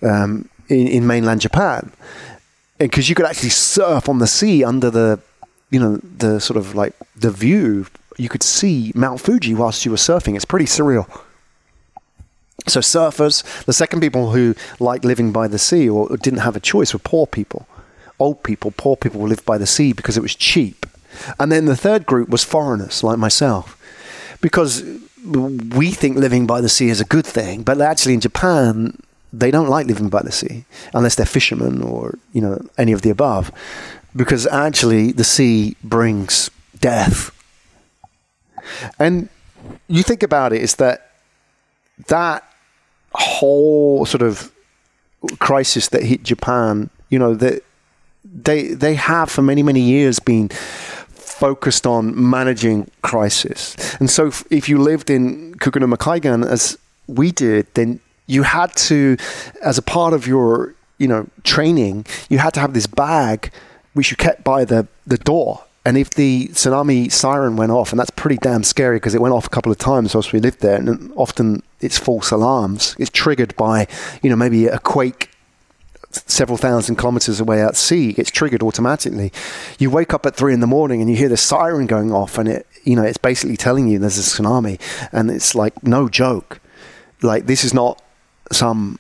um, 0.02 0.50
in, 0.70 0.88
in 0.88 1.08
mainland 1.08 1.42
Japan, 1.42 1.92
because 2.78 3.10
you 3.10 3.16
could 3.16 3.26
actually 3.26 3.50
surf 3.50 4.08
on 4.08 4.20
the 4.20 4.28
sea 4.28 4.64
under 4.64 4.90
the, 4.90 5.20
you 5.70 5.80
know, 5.80 5.98
the 5.98 6.40
sort 6.40 6.58
of 6.58 6.76
like 6.76 6.94
the 7.16 7.32
view. 7.32 7.88
You 8.18 8.30
could 8.30 8.42
see 8.44 8.92
Mount 8.96 9.22
Fuji 9.22 9.54
whilst 9.54 9.86
you 9.86 9.92
were 9.92 9.98
surfing. 9.98 10.36
It's 10.36 10.46
pretty 10.46 10.66
surreal. 10.66 11.08
So 12.68 12.82
surfers, 12.82 13.44
the 13.66 13.74
second 13.74 14.02
people 14.02 14.32
who 14.32 14.56
like 14.80 15.04
living 15.04 15.32
by 15.32 15.48
the 15.48 15.60
sea 15.60 15.90
or 15.90 16.16
didn't 16.18 16.40
have 16.40 16.56
a 16.56 16.60
choice 16.60 16.94
were 16.94 17.00
poor 17.00 17.26
people. 17.26 17.68
Old 18.20 18.44
people, 18.44 18.72
poor 18.76 18.96
people 18.96 19.22
lived 19.22 19.46
by 19.46 19.58
the 19.58 19.68
sea 19.68 19.94
because 19.94 20.18
it 20.18 20.22
was 20.22 20.36
cheap. 20.36 20.86
And 21.40 21.52
then 21.52 21.66
the 21.66 21.76
third 21.76 22.06
group 22.06 22.30
was 22.30 22.44
foreigners 22.44 23.04
like 23.04 23.18
myself. 23.18 23.74
Because 24.42 24.84
we 25.26 25.92
think 25.92 26.18
living 26.18 26.46
by 26.46 26.62
the 26.62 26.70
sea 26.70 26.90
is 26.90 27.02
a 27.02 27.06
good 27.06 27.26
thing, 27.26 27.64
but 27.64 27.82
actually 27.82 28.14
in 28.14 28.22
Japan 28.22 28.98
they 29.34 29.52
don't 29.52 29.68
like 29.68 29.88
living 29.88 30.10
by 30.10 30.22
the 30.22 30.32
sea 30.32 30.66
unless 30.94 31.16
they're 31.16 31.26
fishermen 31.26 31.82
or 31.82 32.18
you 32.34 32.42
know 32.42 32.60
any 32.78 32.92
of 32.92 33.02
the 33.02 33.10
above 33.10 33.52
because 34.16 34.48
actually 34.48 35.12
the 35.12 35.24
sea 35.24 35.76
brings 35.84 36.50
death 36.80 37.32
and 39.00 39.30
you 39.88 40.04
think 40.04 40.24
about 40.24 40.54
it 40.54 40.62
is 40.62 40.76
that 40.76 41.12
that 42.08 42.44
whole 43.14 44.06
sort 44.06 44.22
of 44.22 44.52
crisis 45.40 45.90
that 45.90 46.04
hit 46.04 46.24
Japan 46.24 46.90
you 47.10 47.20
know 47.20 47.34
that 47.36 47.64
they 48.24 48.70
they 48.70 48.96
have 48.96 49.32
for 49.32 49.42
many 49.42 49.64
many 49.64 49.82
years 49.82 50.20
been 50.20 50.50
focused 50.50 51.86
on 51.86 52.30
managing 52.30 52.90
crisis 53.02 53.76
and 54.00 54.10
so 54.10 54.32
if, 54.50 54.68
you 54.68 54.80
lived 54.80 55.10
in 55.10 55.54
Kugenuma 55.56 55.98
Kaigan 55.98 56.46
as 56.46 56.78
we 57.08 57.32
did 57.32 57.68
then 57.76 58.00
you 58.28 58.44
had 58.44 58.76
to, 58.76 59.18
as 59.62 59.78
a 59.78 59.82
part 59.82 60.14
of 60.14 60.28
your 60.28 60.76
you 61.00 61.08
know 61.08 61.28
training, 61.44 62.06
you 62.30 62.38
had 62.38 62.54
to 62.54 62.60
have 62.60 62.74
this 62.74 62.88
bag 62.88 63.52
which 63.94 64.12
you 64.12 64.18
kept 64.18 64.44
by 64.44 64.66
the 64.66 64.88
the 65.08 65.18
door. 65.18 65.64
And 65.88 65.98
if 65.98 66.10
the 66.10 66.50
tsunami 66.50 67.10
siren 67.10 67.56
went 67.56 67.72
off, 67.72 67.94
and 67.94 68.00
that's 68.00 68.10
pretty 68.10 68.36
damn 68.36 68.63
scary 68.63 68.98
because 68.98 69.15
it 69.15 69.22
went 69.22 69.34
off 69.34 69.46
a 69.46 69.50
couple 69.50 69.72
of 69.72 69.77
times 69.77 70.13
whilst 70.13 70.34
we 70.34 70.41
lived 70.41 70.60
there, 70.60 70.75
and 70.75 71.13
often 71.15 71.63
it's 71.79 71.98
false 71.98 72.29
alarms. 72.29 72.94
It's 73.00 73.10
triggered 73.10 73.56
by, 73.56 73.88
you 74.22 74.29
know, 74.29 74.36
maybe 74.36 74.67
a 74.67 74.79
quake 74.79 75.29
several 76.12 76.58
thousand 76.58 76.98
kilometers 76.98 77.39
away 77.39 77.63
at 77.63 77.77
sea. 77.77 78.10
It's 78.17 78.29
triggered 78.29 78.63
automatically. 78.63 79.32
You 79.79 79.89
wake 79.89 80.13
up 80.13 80.25
at 80.25 80.36
three 80.36 80.53
in 80.53 80.60
the 80.60 80.67
morning 80.67 81.00
and 81.00 81.10
you 81.10 81.15
hear 81.15 81.29
the 81.29 81.38
siren 81.38 81.88
going 81.88 82.12
off, 82.12 82.38
and 82.38 82.50
it, 82.50 82.67
you 82.84 82.98
know, 82.98 83.03
it's 83.03 83.17
basically 83.17 83.56
telling 83.56 83.88
you 83.88 83.98
there's 83.98 84.17
a 84.17 84.22
tsunami, 84.41 84.82
and 85.13 85.32
it's 85.32 85.56
like 85.56 85.84
no 85.84 86.10
joke. 86.10 86.60
Like 87.22 87.46
this 87.46 87.63
is 87.63 87.74
not 87.74 88.01
some 88.51 89.00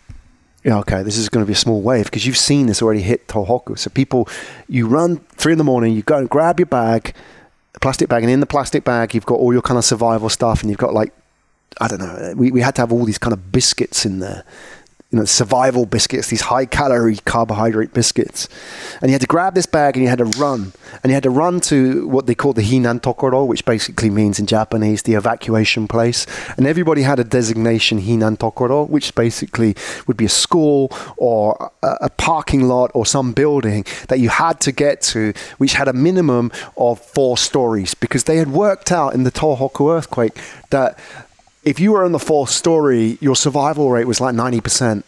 okay, 0.75 1.03
this 1.03 1.17
is 1.17 1.29
going 1.29 1.45
to 1.45 1.47
be 1.47 1.53
a 1.53 1.57
small 1.57 1.81
wave 1.81 2.05
because 2.05 2.25
you've 2.25 2.37
seen 2.37 2.67
this 2.67 2.81
already 2.81 3.01
hit 3.01 3.27
Tohoku. 3.27 3.77
So 3.77 3.89
people, 3.89 4.27
you 4.67 4.87
run 4.87 5.17
three 5.35 5.53
in 5.53 5.57
the 5.57 5.63
morning, 5.63 5.93
you 5.93 6.01
go 6.01 6.17
and 6.17 6.29
grab 6.29 6.59
your 6.59 6.65
bag, 6.65 7.13
plastic 7.81 8.09
bag, 8.09 8.23
and 8.23 8.31
in 8.31 8.39
the 8.39 8.45
plastic 8.45 8.83
bag 8.83 9.13
you've 9.13 9.25
got 9.25 9.35
all 9.35 9.53
your 9.53 9.61
kind 9.61 9.77
of 9.77 9.85
survival 9.85 10.29
stuff, 10.29 10.61
and 10.61 10.69
you've 10.69 10.79
got 10.79 10.93
like, 10.93 11.13
I 11.79 11.87
don't 11.87 11.99
know, 11.99 12.33
we, 12.35 12.51
we 12.51 12.61
had 12.61 12.75
to 12.75 12.81
have 12.81 12.91
all 12.91 13.05
these 13.05 13.17
kind 13.17 13.33
of 13.33 13.51
biscuits 13.51 14.05
in 14.05 14.19
there 14.19 14.43
you 15.09 15.17
know, 15.17 15.23
survival 15.23 15.85
biscuits, 15.85 16.27
these 16.27 16.41
high 16.41 16.65
calorie 16.65 17.15
carbohydrate 17.23 17.93
biscuits. 17.93 18.49
And 19.01 19.09
you 19.09 19.13
had 19.13 19.21
to 19.21 19.27
grab 19.27 19.55
this 19.55 19.65
bag 19.65 19.95
and 19.95 20.03
you 20.03 20.09
had 20.09 20.17
to 20.17 20.25
run. 20.25 20.73
And 21.01 21.09
you 21.09 21.13
had 21.13 21.23
to 21.23 21.29
run 21.29 21.61
to 21.61 22.05
what 22.09 22.27
they 22.27 22.35
call 22.35 22.51
the 22.51 22.61
Hinan 22.61 22.99
Tokoro, 22.99 23.47
which 23.47 23.63
basically 23.63 24.09
means 24.09 24.37
in 24.37 24.47
Japanese 24.47 25.03
the 25.03 25.13
evacuation 25.13 25.87
place. 25.87 26.27
And 26.57 26.67
everybody 26.67 27.03
had 27.03 27.19
a 27.19 27.23
designation 27.23 27.99
Hinan 27.99 28.35
Tokoro, 28.35 28.89
which 28.89 29.15
basically 29.15 29.77
would 30.07 30.17
be 30.17 30.25
a 30.25 30.29
school 30.29 30.91
or 31.15 31.71
a, 31.81 31.95
a 32.01 32.09
parking 32.09 32.67
lot 32.67 32.91
or 32.93 33.05
some 33.05 33.31
building 33.31 33.85
that 34.09 34.19
you 34.19 34.27
had 34.27 34.59
to 34.61 34.73
get 34.73 35.01
to, 35.03 35.31
which 35.57 35.73
had 35.73 35.87
a 35.87 35.93
minimum 35.93 36.51
of 36.75 36.99
four 36.99 37.37
stories 37.37 37.93
because 37.93 38.25
they 38.25 38.35
had 38.35 38.49
worked 38.49 38.91
out 38.91 39.13
in 39.13 39.23
the 39.23 39.31
Tohoku 39.31 39.95
earthquake 39.95 40.37
that 40.69 40.99
if 41.67 41.81
you 41.81 41.91
were 41.91 42.05
in 42.05 42.13
the 42.13 42.19
fourth 42.19 42.49
story, 42.49 43.17
your 43.19 43.35
survival 43.35 43.91
rate 43.91 44.07
was 44.07 44.21
like 44.21 44.33
90%. 44.33 45.03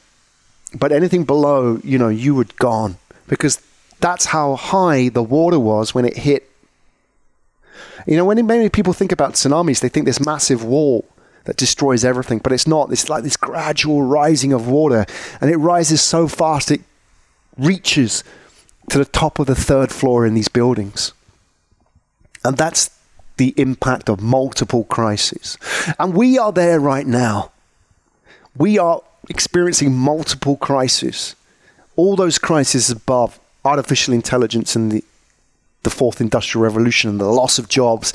But 0.78 0.92
anything 0.92 1.24
below, 1.24 1.80
you 1.86 1.98
know, 1.98 2.10
you 2.10 2.36
would 2.36 2.58
gone 2.58 2.98
because 3.28 3.62
that's 4.02 4.26
how 4.26 4.58
high 4.58 5.08
the 5.08 5.24
water 5.24 5.58
was 5.58 5.96
when 5.96 6.04
it 6.04 6.18
hit. 6.18 6.52
You 8.06 8.18
know, 8.18 8.26
when 8.26 8.46
many 8.46 8.68
people 8.68 8.92
think 8.92 9.14
about 9.14 9.36
tsunamis, 9.36 9.80
they 9.80 9.88
think 9.88 10.06
this 10.06 10.24
massive 10.26 10.62
wall 10.62 11.06
that 11.46 11.56
destroys 11.56 12.04
everything, 12.04 12.40
but 12.40 12.52
it's 12.52 12.68
not. 12.68 12.92
It's 12.92 13.08
like 13.08 13.24
this 13.24 13.38
gradual 13.38 14.04
rising 14.04 14.52
of 14.52 14.68
water, 14.68 15.06
and 15.40 15.50
it 15.50 15.58
rises 15.58 16.02
so 16.02 16.28
fast 16.28 16.72
it 16.72 16.82
reaches 17.58 18.22
to 18.90 18.98
the 18.98 19.06
top 19.06 19.40
of 19.40 19.48
the 19.48 19.56
third 19.56 19.94
floor 19.94 20.26
in 20.26 20.34
these 20.34 20.50
buildings. 20.50 21.14
And 22.44 22.58
that's 22.58 22.90
the 23.40 23.56
impact 23.58 24.10
of 24.10 24.22
multiple 24.22 24.84
crises. 24.84 25.58
And 25.98 26.14
we 26.14 26.38
are 26.38 26.52
there 26.52 26.80
right 26.80 27.08
now. 27.08 27.52
We 28.56 28.78
are 28.78 29.02
experiencing 29.30 29.96
multiple 29.96 30.58
crises. 30.58 31.36
All 31.96 32.16
those 32.16 32.38
crises 32.38 32.92
above 32.92 33.40
artificial 33.66 34.14
intelligence 34.14 34.76
and 34.76 34.92
the 34.92 35.04
the 35.84 35.90
fourth 35.90 36.20
industrial 36.20 36.62
revolution 36.62 37.10
and 37.10 37.22
the 37.22 37.26
loss 37.26 37.58
of 37.58 37.70
jobs 37.70 38.12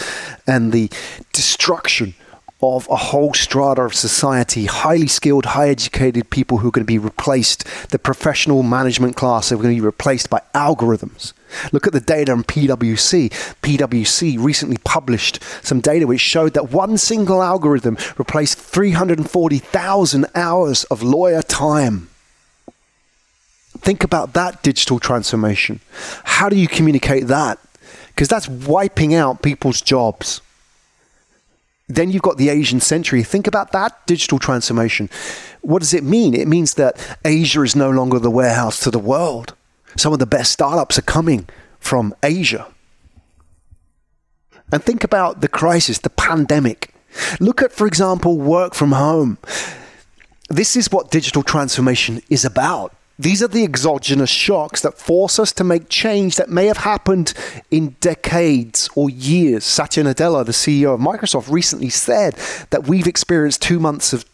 and 0.47 0.71
the 0.71 0.91
destruction 1.33 2.15
of 2.63 2.87
a 2.91 2.97
whole 2.97 3.33
strata 3.33 3.83
of 3.83 3.95
society, 3.95 4.67
highly 4.67 5.07
skilled, 5.07 5.47
high 5.47 5.71
educated 5.71 6.29
people 6.29 6.59
who 6.59 6.69
are 6.69 6.71
going 6.71 6.85
to 6.85 6.87
be 6.87 6.99
replaced, 6.99 7.65
the 7.89 7.99
professional 7.99 8.63
management 8.63 9.17
class 9.17 9.51
are 9.51 9.57
going 9.57 9.75
to 9.75 9.81
be 9.81 9.81
replaced 9.81 10.29
by 10.29 10.43
algorithms. 10.55 11.33
Look 11.73 11.87
at 11.87 11.93
the 11.93 12.01
data 12.01 12.33
on 12.33 12.45
PwC. 12.45 13.31
PwC 13.63 14.39
recently 14.39 14.79
published 14.85 15.43
some 15.63 15.81
data 15.81 16.07
which 16.07 16.21
showed 16.21 16.55
that 16.55 16.71
one 16.71 16.99
single 16.99 17.43
algorithm 17.43 17.97
replaced 18.17 18.59
340,000 18.59 20.27
hours 20.35 20.85
of 20.85 21.03
lawyer 21.03 21.43
time. 21.43 22.09
Think 23.79 24.05
about 24.05 24.33
that 24.35 24.63
digital 24.63 24.99
transformation. 24.99 25.81
How 26.25 26.49
do 26.49 26.57
you 26.57 26.69
communicate 26.69 27.27
that? 27.27 27.59
Because 28.09 28.29
that's 28.29 28.49
wiping 28.49 29.15
out 29.15 29.43
people's 29.43 29.81
jobs. 29.81 30.41
Then 31.89 32.11
you've 32.11 32.23
got 32.23 32.39
the 32.39 32.49
Asian 32.49 32.81
century. 32.81 33.23
Think 33.23 33.47
about 33.47 33.73
that 33.73 34.07
digital 34.07 34.39
transformation. 34.39 35.11
What 35.61 35.81
does 35.81 35.93
it 35.93 36.03
mean? 36.03 36.33
It 36.33 36.49
means 36.49 36.75
that 36.75 37.19
Asia 37.25 37.63
is 37.63 37.77
no 37.77 37.91
longer 37.91 38.19
the 38.19 38.31
warehouse 38.31 38.81
to 38.81 38.91
the 38.91 38.99
world. 38.99 39.55
Some 39.97 40.13
of 40.13 40.19
the 40.19 40.27
best 40.27 40.53
startups 40.53 40.99
are 40.99 41.03
coming 41.03 41.49
from 41.79 42.15
Asia. 42.23 42.67
And 44.73 44.83
think 44.83 45.05
about 45.05 45.41
the 45.41 45.49
crisis, 45.49 45.99
the 45.99 46.11
pandemic. 46.11 46.95
Look 47.39 47.63
at, 47.63 47.73
for 47.73 47.87
example, 47.87 48.39
work 48.39 48.75
from 48.75 48.93
home. 48.93 49.39
This 50.49 50.77
is 50.77 50.91
what 50.91 51.11
digital 51.11 51.43
transformation 51.43 52.23
is 52.29 52.45
about. 52.45 52.95
These 53.17 53.43
are 53.45 53.49
the 53.49 53.63
exogenous 53.63 54.31
shocks 54.31 54.81
that 54.83 54.99
force 54.99 55.39
us 55.39 55.53
to 55.53 55.65
make 55.65 55.89
change 55.89 56.35
that 56.37 56.51
may 56.51 56.67
have 56.67 56.79
happened 56.79 57.33
in 57.71 57.91
decades 58.01 58.91
or 58.97 59.09
years. 59.09 59.65
Satya 59.65 60.03
Nadella, 60.03 60.45
the 60.45 60.51
CEO 60.51 60.95
of 60.95 61.01
Microsoft, 61.01 61.51
recently 61.51 61.91
said 61.91 62.35
that 62.71 62.89
we've 62.89 63.07
experienced 63.07 63.63
two 63.63 63.79
months 63.79 64.13
of, 64.13 64.25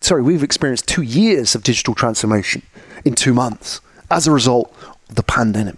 sorry, 0.00 0.22
we've 0.22 0.44
experienced 0.44 0.86
two 0.86 1.02
years 1.02 1.56
of 1.56 1.64
digital 1.64 1.96
transformation 1.96 2.62
in 3.04 3.16
two 3.16 3.34
months 3.34 3.80
as 4.08 4.28
a 4.28 4.30
result 4.30 4.72
the 5.08 5.22
pandemic. 5.22 5.76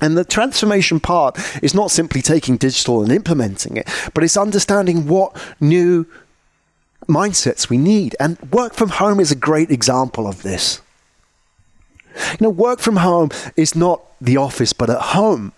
And 0.00 0.18
the 0.18 0.24
transformation 0.24 0.98
part 0.98 1.38
is 1.62 1.74
not 1.74 1.92
simply 1.92 2.22
taking 2.22 2.56
digital 2.56 3.02
and 3.02 3.12
implementing 3.12 3.76
it, 3.76 3.88
but 4.14 4.24
it's 4.24 4.36
understanding 4.36 5.06
what 5.06 5.40
new 5.60 6.06
mindsets 7.06 7.70
we 7.70 7.78
need. 7.78 8.16
And 8.18 8.36
work 8.50 8.74
from 8.74 8.88
home 8.88 9.20
is 9.20 9.30
a 9.30 9.36
great 9.36 9.70
example 9.70 10.26
of 10.26 10.42
this. 10.42 10.80
You 12.32 12.38
know, 12.40 12.50
work 12.50 12.80
from 12.80 12.96
home 12.96 13.30
is 13.56 13.76
not 13.76 14.02
the 14.20 14.36
office, 14.36 14.72
but 14.72 14.90
at 14.90 15.00
home. 15.00 15.52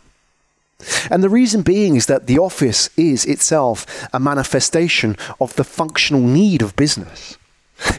And 1.11 1.23
the 1.23 1.31
reason 1.31 1.63
being 1.63 1.97
is 1.97 2.07
that 2.07 2.27
the 2.27 2.39
office 2.39 2.91
is 2.97 3.25
itself 3.25 4.07
a 4.13 4.21
manifestation 4.21 5.17
of 5.41 5.57
the 5.57 5.65
functional 5.65 6.21
need 6.21 6.63
of 6.63 6.77
business. 6.77 7.39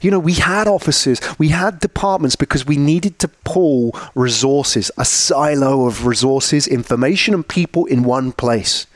You 0.01 0.12
know, 0.12 0.20
we 0.20 0.34
had 0.34 0.68
offices, 0.68 1.20
we 1.38 1.50
had 1.50 1.80
departments 1.80 2.36
because 2.36 2.65
we 2.65 2.77
needed 2.77 3.20
to 3.20 3.27
pull 3.27 3.96
resources, 4.13 4.92
a 4.98 5.06
silo 5.06 5.88
of 5.88 6.06
resources, 6.06 6.68
information, 6.68 7.34
and 7.34 7.48
people 7.48 7.86
in 7.86 8.04
one 8.04 8.32
place. 8.32 8.88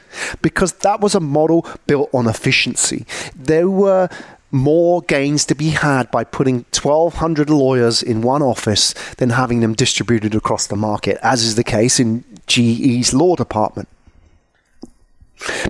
Because 0.42 0.74
that 0.74 1.02
was 1.02 1.16
a 1.16 1.20
model 1.20 1.68
built 1.86 2.10
on 2.14 2.28
efficiency. 2.28 3.06
There 3.36 3.70
were 3.70 4.10
more 4.52 5.02
gains 5.04 5.46
to 5.46 5.56
be 5.56 5.70
had 5.70 6.10
by 6.10 6.24
putting 6.24 6.66
1,200 6.74 7.50
lawyers 7.50 8.02
in 8.02 8.22
one 8.22 8.42
office 8.42 8.94
than 9.18 9.32
having 9.32 9.60
them 9.60 9.74
distributed 9.74 10.34
across 10.34 10.68
the 10.68 10.76
market, 10.76 11.18
as 11.22 11.44
is 11.44 11.56
the 11.56 11.64
case 11.64 12.00
in 12.00 12.24
GE's 12.48 13.14
law 13.14 13.36
department. 13.36 13.88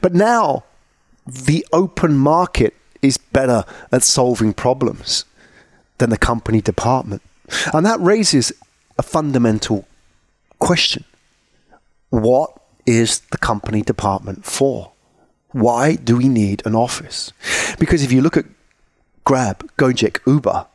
But 0.02 0.14
now, 0.14 0.64
the 1.26 1.66
open 1.74 2.18
market 2.18 2.74
is 3.02 3.18
better 3.18 3.64
at 3.92 4.04
solving 4.04 4.54
problems 4.54 5.26
than 5.98 6.10
the 6.10 6.18
company 6.18 6.62
department. 6.62 7.22
And 7.74 7.86
that 7.86 8.00
raises 8.00 8.52
a 8.98 9.04
fundamental 9.04 9.88
question 10.60 11.04
What 12.10 12.52
is 12.86 13.20
the 13.32 13.38
company 13.38 13.82
department 13.82 14.46
for? 14.46 14.92
Why 15.52 15.96
do 15.96 16.18
we 16.18 16.28
need 16.28 16.62
an 16.66 16.76
office? 16.76 17.34
Because 17.80 18.04
if 18.04 18.12
you 18.12 18.22
look 18.22 18.38
at 18.38 18.46
Grab, 19.24 19.68
Gojek, 19.78 20.20
Uber, 20.28 20.68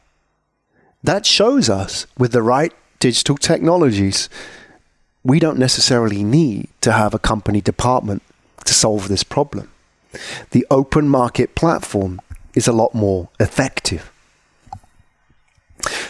that 1.02 1.26
shows 1.26 1.69
us 1.69 2.07
with 2.19 2.33
the 2.33 2.43
right 2.43 2.73
digital 2.99 3.37
technologies, 3.37 4.28
we 5.23 5.38
don't 5.38 5.59
necessarily 5.59 6.25
need 6.25 6.69
to 6.81 6.93
have 6.93 7.14
a 7.14 7.19
company 7.19 7.61
department 7.61 8.23
to 8.64 8.75
solve 8.75 9.09
this 9.09 9.23
problem. 9.23 9.71
The 10.50 10.66
open 10.71 11.09
market 11.09 11.54
platform 11.54 12.21
is 12.54 12.68
a 12.68 12.73
lot 12.73 12.94
more 12.94 13.28
effective. 13.40 14.11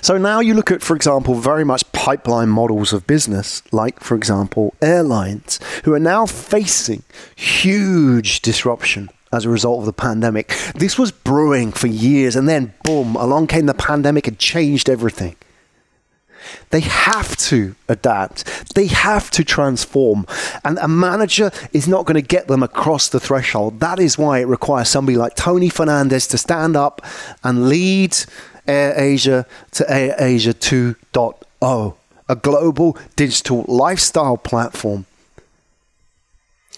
So 0.03 0.19
now 0.19 0.41
you 0.41 0.55
look 0.55 0.71
at, 0.71 0.83
for 0.83 0.95
example, 0.95 1.35
very 1.35 1.65
much 1.65 1.91
pipeline 1.93 2.51
models 2.51 2.93
of 2.93 3.07
business, 3.07 3.63
like, 3.73 4.01
for 4.01 4.15
example, 4.15 4.75
airlines, 4.81 5.59
who 5.85 5.95
are 5.95 6.01
now 6.01 6.27
facing 6.27 7.03
huge 7.35 8.41
disruption 8.41 9.09
as 9.33 9.45
a 9.45 9.51
result 9.51 9.81
of 9.81 9.87
the 9.87 9.93
pandemic. 9.93 10.55
This 10.77 10.99
was 10.99 11.11
brewing 11.11 11.73
for 11.73 11.89
years, 11.89 12.37
and 12.37 12.49
then 12.49 12.75
boom, 12.85 13.17
along 13.17 13.49
came 13.49 13.67
the 13.67 13.75
pandemic 13.75 14.29
and 14.29 14.39
changed 14.39 14.89
everything. 14.89 15.37
They 16.71 16.81
have 16.81 17.37
to 17.49 17.75
adapt. 17.89 18.75
They 18.75 18.87
have 18.87 19.31
to 19.33 19.45
transform. 19.45 20.27
And 20.65 20.79
a 20.79 20.89
manager 20.89 21.51
is 21.73 21.89
not 21.89 22.07
going 22.07 22.21
to 22.21 22.27
get 22.27 22.49
them 22.49 22.63
across 22.63 23.09
the 23.09 23.21
threshold. 23.21 23.81
That 23.81 23.99
is 23.99 24.19
why 24.19 24.41
it 24.41 24.47
requires 24.47 24.89
somebody 24.89 25.17
like 25.17 25.35
Tony 25.35 25.69
Fernandes 25.69 26.29
to 26.31 26.39
stand 26.39 26.77
up 26.77 27.03
and 27.43 27.69
lead 27.69 28.17
Air 28.67 28.95
Asia 28.97 29.47
to 29.73 29.91
Air 29.91 30.15
Asia 30.19 30.55
2.0, 30.55 31.95
a 32.29 32.37
global 32.37 32.97
digital 33.17 33.65
lifestyle 33.69 34.37
platform. 34.37 35.07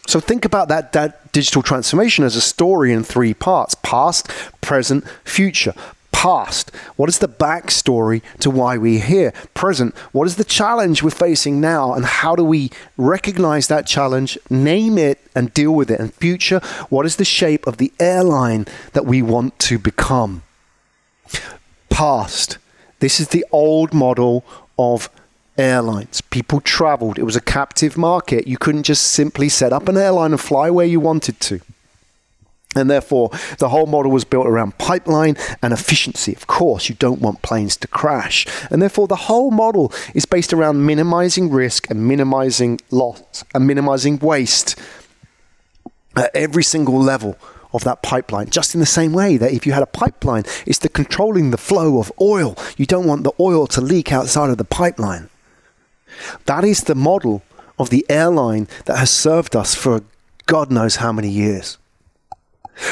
So 0.06 0.20
think 0.20 0.44
about 0.44 0.68
that, 0.68 0.92
that 0.92 1.32
digital 1.32 1.62
transformation 1.62 2.25
as 2.25 2.37
a 2.37 2.40
story 2.40 2.92
in 2.92 3.02
three 3.02 3.35
parts 3.35 3.75
past, 3.75 4.30
present, 4.61 5.04
future 5.25 5.75
past? 6.16 6.75
What 6.96 7.11
is 7.11 7.18
the 7.18 7.28
backstory 7.28 8.23
to 8.40 8.49
why 8.49 8.78
we're 8.78 9.04
here? 9.04 9.35
Present, 9.52 9.94
what 10.12 10.26
is 10.26 10.37
the 10.37 10.44
challenge 10.44 11.02
we're 11.02 11.11
facing 11.11 11.61
now? 11.61 11.92
And 11.92 12.06
how 12.06 12.35
do 12.35 12.42
we 12.42 12.70
recognize 12.96 13.68
that 13.68 13.87
challenge, 13.87 14.38
name 14.49 14.96
it, 14.96 15.18
and 15.35 15.52
deal 15.52 15.73
with 15.73 15.90
it? 15.90 16.00
And 16.00 16.14
future, 16.14 16.61
what 16.88 17.04
is 17.04 17.16
the 17.16 17.25
shape 17.25 17.66
of 17.66 17.76
the 17.76 17.92
airline 18.00 18.64
that 18.94 19.04
we 19.04 19.20
want 19.20 19.58
to 19.58 19.78
become? 19.78 20.42
Past, 21.90 22.56
this 23.00 23.20
is 23.20 23.28
the 23.28 23.44
old 23.52 23.92
model 23.92 24.42
of 24.78 25.11
airlines. 25.58 26.23
People 26.23 26.62
traveled, 26.62 27.18
it 27.18 27.25
was 27.25 27.37
a 27.37 27.42
captive 27.42 27.99
market. 27.99 28.46
You 28.46 28.56
couldn't 28.56 28.85
just 28.85 29.08
simply 29.08 29.50
set 29.50 29.70
up 29.70 29.87
an 29.87 29.99
airline 29.99 30.32
and 30.32 30.40
fly 30.40 30.70
where 30.70 30.87
you 30.87 30.99
wanted 30.99 31.40
to. 31.40 31.61
And 32.76 32.90
therefore, 32.90 33.30
the 33.58 33.70
whole 33.70 33.86
model 33.86 34.12
was 34.12 34.24
built 34.24 34.46
around 34.46 34.78
pipeline 34.78 35.36
and 35.62 35.72
efficiency. 35.72 36.34
Of 36.34 36.46
course, 36.46 36.88
you 36.88 36.94
don't 36.94 37.20
want 37.20 37.42
planes 37.42 37.76
to 37.78 37.88
crash. 37.88 38.46
And 38.70 38.82
therefore, 38.82 39.08
the 39.08 39.16
whole 39.16 39.50
model 39.50 39.92
is 40.14 40.26
based 40.26 40.52
around 40.52 40.84
minimizing 40.84 41.50
risk 41.50 41.90
and 41.90 42.06
minimizing 42.06 42.80
loss 42.90 43.44
and 43.54 43.66
minimizing 43.66 44.18
waste 44.18 44.78
at 46.16 46.30
every 46.34 46.62
single 46.62 46.98
level 46.98 47.36
of 47.72 47.84
that 47.84 48.02
pipeline. 48.02 48.48
Just 48.48 48.74
in 48.74 48.80
the 48.80 48.86
same 48.86 49.12
way 49.12 49.36
that 49.36 49.52
if 49.52 49.66
you 49.66 49.72
had 49.72 49.82
a 49.82 49.86
pipeline, 49.86 50.44
it's 50.66 50.78
the 50.78 50.88
controlling 50.88 51.50
the 51.50 51.58
flow 51.58 51.98
of 51.98 52.12
oil. 52.20 52.56
You 52.76 52.86
don't 52.86 53.06
want 53.06 53.24
the 53.24 53.32
oil 53.38 53.66
to 53.68 53.80
leak 53.80 54.12
outside 54.12 54.50
of 54.50 54.58
the 54.58 54.64
pipeline. 54.64 55.28
That 56.46 56.64
is 56.64 56.84
the 56.84 56.94
model 56.94 57.42
of 57.78 57.90
the 57.90 58.06
airline 58.08 58.68
that 58.86 58.98
has 58.98 59.10
served 59.10 59.54
us 59.54 59.74
for 59.74 60.02
God 60.46 60.70
knows 60.70 60.96
how 60.96 61.12
many 61.12 61.28
years. 61.28 61.76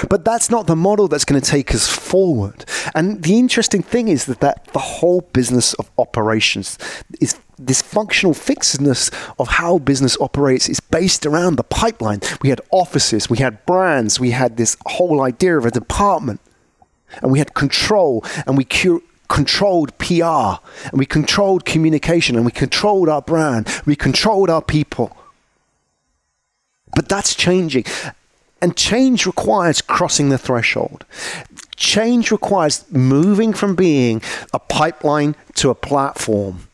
But 0.08 0.24
that's 0.24 0.50
not 0.50 0.66
the 0.66 0.76
model 0.76 1.08
that's 1.08 1.24
going 1.24 1.40
to 1.40 1.50
take 1.50 1.74
us 1.74 1.88
forward. 1.88 2.64
And 2.94 3.22
the 3.22 3.38
interesting 3.38 3.82
thing 3.82 4.08
is 4.08 4.24
that, 4.26 4.40
that 4.40 4.66
the 4.72 4.78
whole 4.78 5.20
business 5.32 5.74
of 5.74 5.90
operations 5.98 6.78
is 7.20 7.38
this 7.58 7.82
functional 7.82 8.34
fixedness 8.34 9.10
of 9.38 9.48
how 9.48 9.78
business 9.78 10.16
operates 10.20 10.68
is 10.68 10.80
based 10.80 11.24
around 11.26 11.56
the 11.56 11.64
pipeline. 11.64 12.20
We 12.42 12.48
had 12.48 12.60
offices, 12.70 13.30
we 13.30 13.38
had 13.38 13.64
brands, 13.66 14.18
we 14.18 14.32
had 14.32 14.56
this 14.56 14.76
whole 14.86 15.20
idea 15.22 15.56
of 15.56 15.66
a 15.66 15.70
department, 15.70 16.40
and 17.22 17.30
we 17.30 17.38
had 17.38 17.54
control, 17.54 18.24
and 18.46 18.56
we 18.56 18.64
cu- 18.64 19.02
controlled 19.28 19.96
PR, 19.98 20.60
and 20.90 20.94
we 20.94 21.06
controlled 21.06 21.64
communication, 21.64 22.36
and 22.36 22.44
we 22.44 22.52
controlled 22.52 23.08
our 23.08 23.22
brand, 23.22 23.68
we 23.86 23.94
controlled 23.94 24.50
our 24.50 24.62
people. 24.62 25.16
But 26.94 27.08
that's 27.08 27.34
changing. 27.34 27.84
And 28.64 28.78
change 28.78 29.26
requires 29.26 29.82
crossing 29.82 30.30
the 30.30 30.38
threshold. 30.38 31.04
Change 31.76 32.30
requires 32.30 32.90
moving 32.90 33.52
from 33.52 33.74
being 33.74 34.22
a 34.54 34.58
pipeline 34.58 35.36
to 35.56 35.68
a 35.68 35.74
platform, 35.74 36.66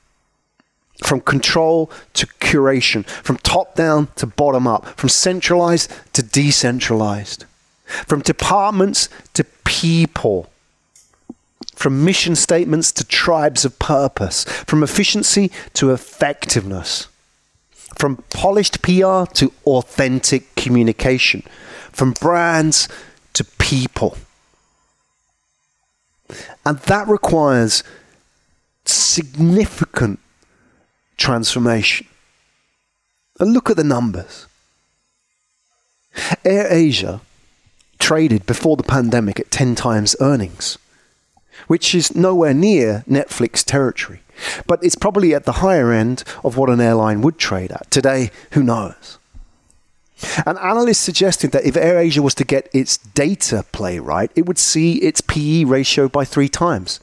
from 1.03 1.21
control 1.21 1.91
to 2.15 2.29
curation, 2.29 3.05
from 3.05 3.39
top 3.39 3.75
down 3.75 4.07
to 4.15 4.27
bottom 4.29 4.69
up, 4.69 4.87
from 4.97 5.09
centralized 5.09 5.91
to 6.13 6.23
decentralized, 6.23 7.45
from 8.07 8.21
departments 8.21 9.09
to 9.35 9.43
people, 9.65 10.49
from 11.75 12.05
mission 12.05 12.37
statements 12.37 12.93
to 12.93 13.05
tribes 13.05 13.65
of 13.65 13.77
purpose, 13.81 14.45
from 14.45 14.85
efficiency 14.85 15.51
to 15.73 15.91
effectiveness, 15.91 17.09
from 17.99 18.17
polished 18.31 18.83
PR 18.83 19.25
to 19.35 19.53
authentic 19.67 20.55
communication 20.55 21.43
from 21.93 22.13
brands 22.13 22.89
to 23.35 23.45
people. 23.45 24.17
And 26.65 26.79
that 26.79 27.09
requires 27.09 27.83
significant 28.85 30.21
transformation. 31.17 32.07
And 33.39 33.53
look 33.53 33.71
at 33.71 33.77
the 33.77 33.85
numbers. 33.85 34.47
Air 36.45 36.67
Asia 36.71 37.21
traded 37.99 38.47
before 38.47 38.77
the 38.77 38.83
pandemic 38.83 39.39
at 39.39 39.51
10 39.51 39.75
times 39.75 40.17
earnings, 40.21 40.79
which 41.67 41.95
is 41.95 42.15
nowhere 42.15 42.55
near 42.55 43.05
Netflix 43.09 43.65
territory. 43.65 44.23
But 44.67 44.83
it's 44.85 44.95
probably 44.95 45.35
at 45.35 45.45
the 45.45 45.53
higher 45.53 45.93
end 45.93 46.25
of 46.45 46.57
what 46.57 46.71
an 46.71 46.81
airline 46.81 47.21
would 47.23 47.39
trade 47.39 47.73
at. 47.73 47.91
Today, 47.91 48.31
who 48.53 48.63
knows? 48.63 49.19
An 50.47 50.59
analyst 50.59 51.03
suggested 51.03 51.53
that 51.53 51.65
if 51.65 51.75
AirAsia 51.75 52.21
was 52.21 52.35
to 52.35 52.45
get 52.45 52.69
its 52.75 52.99
data 52.99 53.65
play 53.73 53.99
right, 53.99 54.31
it 54.35 54.47
would 54.47 54.59
see 54.59 54.97
its 54.99 55.21
PE 55.21 55.65
ratio 55.65 56.09
by 56.09 56.25
three 56.25 56.49
times. 56.49 57.01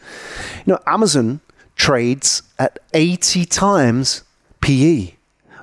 You 0.66 0.74
know, 0.74 0.80
Amazon 0.86 1.42
trades 1.76 2.44
at 2.60 2.80
80 2.94 3.46
times 3.46 4.24
PE, 4.62 5.14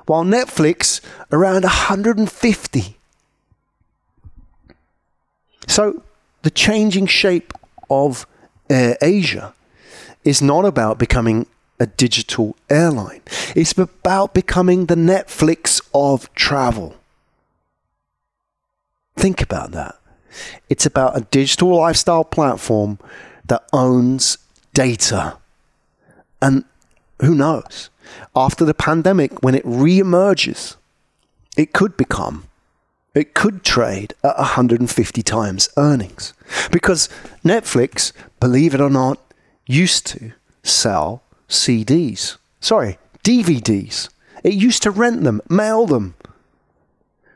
while 0.05 0.23
Netflix 0.23 1.01
around 1.31 1.63
150. 1.63 2.97
So 5.67 6.03
the 6.41 6.51
changing 6.51 7.07
shape 7.07 7.53
of 7.89 8.27
AirAsia 8.69 9.53
is 10.23 10.41
not 10.41 10.65
about 10.65 10.97
becoming 10.97 11.47
a 11.79 11.85
digital 11.85 12.55
airline. 12.69 13.21
It's 13.55 13.77
about 13.77 14.33
becoming 14.33 14.85
the 14.85 14.95
Netflix 14.95 15.81
of 15.93 16.33
travel. 16.33 16.95
Think 19.15 19.41
about 19.41 19.71
that. 19.71 19.95
It's 20.69 20.85
about 20.85 21.17
a 21.17 21.21
digital 21.21 21.75
lifestyle 21.75 22.23
platform 22.23 22.99
that 23.45 23.67
owns 23.71 24.37
data. 24.73 25.37
And 26.41 26.65
who 27.21 27.35
knows? 27.35 27.89
After 28.35 28.65
the 28.65 28.73
pandemic, 28.73 29.41
when 29.41 29.55
it 29.55 29.63
re 29.65 29.99
emerges, 29.99 30.77
it 31.57 31.73
could 31.73 31.95
become 31.97 32.47
it 33.15 33.33
could 33.33 33.63
trade 33.63 34.13
at 34.23 34.37
150 34.37 35.23
times 35.23 35.69
earnings. 35.77 36.33
Because 36.69 37.07
Netflix, 37.45 38.11
believe 38.41 38.75
it 38.75 38.81
or 38.81 38.89
not, 38.89 39.19
used 39.65 40.05
to 40.07 40.33
sell 40.63 41.23
CDs. 41.49 42.37
Sorry, 42.59 42.97
DVDs. 43.23 44.09
It 44.43 44.53
used 44.53 44.83
to 44.83 44.91
rent 44.91 45.23
them, 45.23 45.41
mail 45.49 45.85
them. 45.85 46.15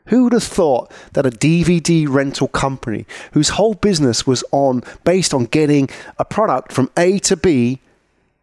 Who 0.06 0.24
would 0.24 0.32
have 0.32 0.42
thought 0.42 0.90
that 1.12 1.26
a 1.26 1.30
DVD 1.30 2.08
rental 2.08 2.48
company 2.48 3.06
whose 3.32 3.50
whole 3.50 3.74
business 3.74 4.26
was 4.26 4.42
on 4.50 4.82
based 5.04 5.32
on 5.32 5.44
getting 5.44 5.88
a 6.18 6.24
product 6.24 6.72
from 6.72 6.90
A 6.96 7.18
to 7.20 7.36
B 7.36 7.80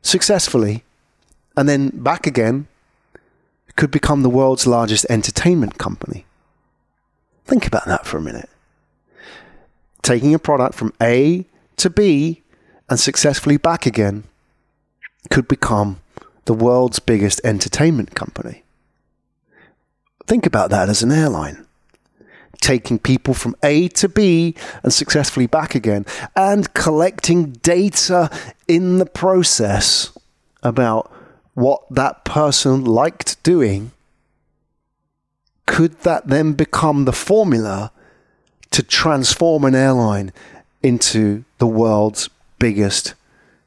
successfully 0.02 0.84
and 1.58 1.68
then 1.68 1.90
back 1.90 2.26
again 2.26 2.68
could 3.76 3.92
become 3.92 4.24
the 4.24 4.30
world's 4.30 4.68
largest 4.68 5.06
entertainment 5.10 5.78
company? 5.78 6.26
Think 7.46 7.66
about 7.68 7.86
that 7.86 8.06
for 8.06 8.18
a 8.18 8.22
minute. 8.22 8.50
Taking 10.02 10.34
a 10.34 10.40
product 10.40 10.76
from 10.76 10.94
A 11.02 11.46
to 11.78 11.90
B 11.90 12.44
and 12.90 13.00
successfully 13.00 13.58
back 13.58 13.86
again 13.86 14.24
could 15.30 15.48
become 15.48 16.00
the 16.46 16.54
world's 16.54 17.00
biggest 17.00 17.42
entertainment 17.44 18.16
company. 18.16 18.64
Think 20.26 20.46
about 20.46 20.70
that 20.70 20.90
as 20.90 21.04
an 21.04 21.12
airline. 21.12 21.66
Taking 22.60 23.00
people 23.00 23.34
from 23.34 23.56
A 23.64 23.88
to 23.90 24.10
B 24.10 24.56
and 24.84 24.92
successfully 24.92 25.48
back 25.48 25.76
again, 25.76 26.06
and 26.36 26.74
collecting 26.74 27.52
data 27.52 28.30
in 28.68 28.98
the 28.98 29.06
process 29.06 30.12
about 30.64 31.12
what 31.54 31.84
that 31.90 32.26
person 32.26 32.84
liked 32.84 33.42
doing 33.44 33.92
could 35.68 36.00
that 36.02 36.28
then 36.28 36.54
become 36.54 37.06
the 37.06 37.14
formula 37.14 37.92
to 38.72 38.82
transform 38.82 39.64
an 39.64 39.76
airline 39.76 40.34
into 40.82 41.44
the 41.60 41.68
world's 41.68 42.30
biggest 42.58 43.14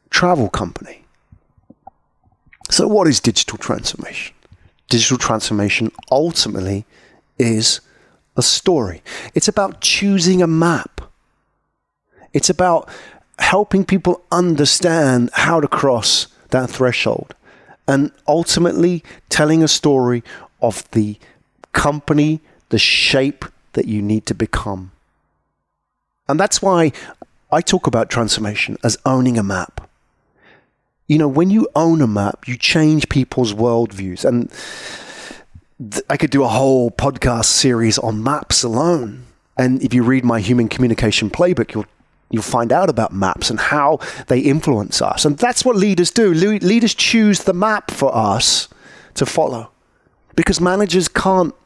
travel 0.09 0.49
company? 0.49 1.00
So, 2.71 2.87
what 2.87 3.09
is 3.09 3.19
digital 3.21 3.59
transformation? 3.59 4.35
Digital 4.89 5.19
transformation 5.19 5.91
ultimately 6.11 6.87
is 7.39 7.81
a 8.37 8.43
story. 8.43 9.03
It's 9.35 9.49
about 9.49 9.81
choosing 9.81 10.41
a 10.41 10.47
map. 10.47 11.01
It's 12.33 12.49
about 12.49 12.89
helping 13.39 13.85
people 13.85 14.23
understand 14.31 15.31
how 15.33 15.61
to 15.61 15.67
cross 15.67 16.29
that 16.51 16.71
threshold 16.71 17.35
and 17.89 18.13
ultimately 18.29 19.03
telling 19.29 19.65
a 19.65 19.69
story 19.69 20.23
of 20.63 20.89
the 20.93 21.19
company, 21.73 22.41
the 22.69 22.79
shape 22.79 23.45
that 23.73 23.87
you 23.87 24.01
need 24.01 24.27
to 24.27 24.35
become. 24.35 24.93
And 26.29 26.39
that's 26.39 26.63
why 26.63 26.93
I 27.51 27.63
talk 27.63 27.89
about 27.89 28.11
transformation 28.11 28.77
as 28.85 28.97
owning 29.05 29.39
a 29.39 29.43
map. 29.43 29.90
You 31.11 31.19
know, 31.19 31.27
when 31.27 31.51
you 31.51 31.69
own 31.75 32.03
a 32.03 32.07
map, 32.07 32.47
you 32.47 32.57
change 32.57 33.09
people's 33.09 33.53
worldviews. 33.53 34.25
And 34.25 34.49
th- 35.93 36.05
I 36.09 36.17
could 36.17 36.31
do 36.31 36.45
a 36.45 36.49
whole 36.49 36.93
podcast 36.93 37.47
series 37.47 37.99
on 37.99 38.23
maps 38.23 38.63
alone. 38.63 39.27
And 39.59 39.83
if 39.83 39.93
you 39.93 40.05
read 40.05 40.25
my 40.25 40.39
human 40.39 40.69
communication 40.69 41.29
playbook, 41.29 41.75
you'll 41.75 41.87
you'll 42.31 42.45
find 42.45 42.71
out 42.71 42.89
about 42.89 43.13
maps 43.13 43.51
and 43.51 43.59
how 43.59 43.99
they 44.29 44.39
influence 44.39 45.03
us. 45.03 45.25
And 45.25 45.37
that's 45.37 45.65
what 45.65 45.75
leaders 45.75 46.13
do. 46.13 46.33
Le- 46.33 46.65
leaders 46.65 46.95
choose 46.95 47.43
the 47.43 47.55
map 47.55 47.91
for 47.91 48.15
us 48.15 48.69
to 49.15 49.27
follow 49.27 49.73
because 50.37 50.61
managers 50.61 51.09
can't 51.09 51.57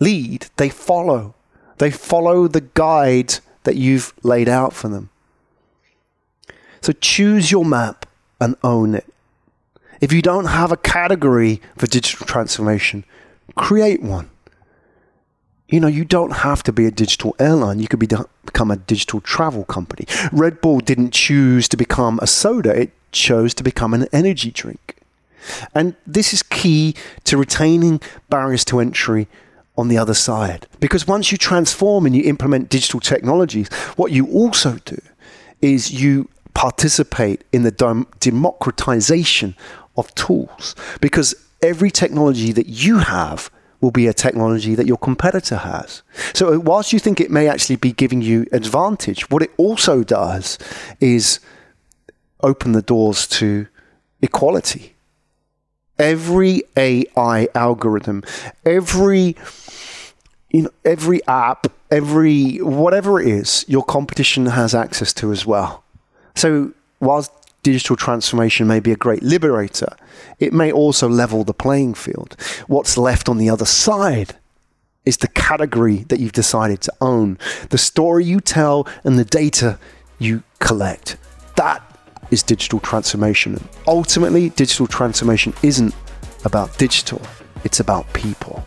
lead, 0.00 0.48
they 0.58 0.68
follow. 0.68 1.34
They 1.78 1.90
follow 1.90 2.46
the 2.46 2.60
guide 2.60 3.36
that 3.62 3.76
you've 3.76 4.12
laid 4.22 4.50
out 4.50 4.74
for 4.74 4.90
them. 4.90 5.08
So 6.82 6.92
choose 6.92 7.50
your 7.50 7.64
map 7.64 8.03
and 8.40 8.56
own 8.62 8.94
it. 8.94 9.06
If 10.00 10.12
you 10.12 10.22
don't 10.22 10.46
have 10.46 10.72
a 10.72 10.76
category 10.76 11.60
for 11.76 11.86
digital 11.86 12.26
transformation, 12.26 13.04
create 13.54 14.02
one. 14.02 14.30
You 15.68 15.80
know, 15.80 15.88
you 15.88 16.04
don't 16.04 16.32
have 16.32 16.62
to 16.64 16.72
be 16.72 16.86
a 16.86 16.90
digital 16.90 17.34
airline. 17.38 17.78
You 17.78 17.88
could 17.88 17.98
be, 17.98 18.08
become 18.44 18.70
a 18.70 18.76
digital 18.76 19.20
travel 19.20 19.64
company. 19.64 20.06
Red 20.30 20.60
Bull 20.60 20.80
didn't 20.80 21.12
choose 21.12 21.68
to 21.68 21.76
become 21.76 22.18
a 22.20 22.26
soda, 22.26 22.70
it 22.78 22.90
chose 23.12 23.54
to 23.54 23.62
become 23.62 23.94
an 23.94 24.06
energy 24.12 24.50
drink. 24.50 24.96
And 25.74 25.94
this 26.06 26.32
is 26.32 26.42
key 26.42 26.94
to 27.24 27.36
retaining 27.36 28.00
barriers 28.28 28.64
to 28.66 28.80
entry 28.80 29.28
on 29.76 29.88
the 29.88 29.98
other 29.98 30.14
side. 30.14 30.66
Because 30.80 31.06
once 31.06 31.32
you 31.32 31.38
transform 31.38 32.06
and 32.06 32.14
you 32.14 32.22
implement 32.24 32.68
digital 32.68 33.00
technologies, 33.00 33.68
what 33.96 34.12
you 34.12 34.26
also 34.26 34.78
do 34.84 35.00
is 35.60 35.92
you 35.92 36.28
participate 36.54 37.44
in 37.52 37.62
the 37.62 37.70
dem- 37.70 38.06
democratization 38.20 39.54
of 39.96 40.14
tools. 40.14 40.74
Because 41.00 41.34
every 41.62 41.90
technology 41.90 42.52
that 42.52 42.68
you 42.68 42.98
have 42.98 43.50
will 43.80 43.90
be 43.90 44.06
a 44.06 44.14
technology 44.14 44.74
that 44.74 44.86
your 44.86 44.96
competitor 44.96 45.56
has. 45.56 46.02
So, 46.32 46.54
uh, 46.54 46.58
whilst 46.58 46.92
you 46.92 46.98
think 46.98 47.20
it 47.20 47.30
may 47.30 47.48
actually 47.48 47.76
be 47.76 47.92
giving 47.92 48.22
you 48.22 48.46
advantage, 48.50 49.30
what 49.30 49.42
it 49.42 49.50
also 49.58 50.02
does 50.02 50.58
is 51.00 51.38
open 52.40 52.72
the 52.72 52.82
doors 52.82 53.26
to 53.28 53.66
equality. 54.22 54.94
Every 55.98 56.62
AI 56.76 57.48
algorithm, 57.54 58.24
every 58.64 59.36
you 60.50 60.62
know, 60.62 60.70
every 60.84 61.24
app, 61.26 61.66
every 61.90 62.58
whatever 62.58 63.20
it 63.20 63.26
is, 63.28 63.64
your 63.68 63.82
competition 63.82 64.46
has 64.46 64.74
access 64.74 65.12
to 65.14 65.32
as 65.32 65.44
well. 65.44 65.83
So, 66.34 66.72
whilst 67.00 67.30
digital 67.62 67.96
transformation 67.96 68.66
may 68.66 68.80
be 68.80 68.92
a 68.92 68.96
great 68.96 69.22
liberator, 69.22 69.96
it 70.38 70.52
may 70.52 70.70
also 70.70 71.08
level 71.08 71.44
the 71.44 71.54
playing 71.54 71.94
field. 71.94 72.36
What's 72.66 72.96
left 72.96 73.28
on 73.28 73.38
the 73.38 73.50
other 73.50 73.64
side 73.64 74.36
is 75.04 75.18
the 75.18 75.28
category 75.28 75.98
that 76.08 76.18
you've 76.20 76.32
decided 76.32 76.80
to 76.82 76.92
own, 77.00 77.38
the 77.70 77.78
story 77.78 78.24
you 78.24 78.40
tell, 78.40 78.86
and 79.04 79.18
the 79.18 79.24
data 79.24 79.78
you 80.18 80.42
collect. 80.60 81.16
That 81.56 81.82
is 82.30 82.42
digital 82.42 82.80
transformation. 82.80 83.62
ultimately, 83.86 84.48
digital 84.50 84.86
transformation 84.86 85.52
isn't 85.62 85.94
about 86.44 86.76
digital, 86.78 87.20
it's 87.64 87.80
about 87.80 88.10
people. 88.12 88.66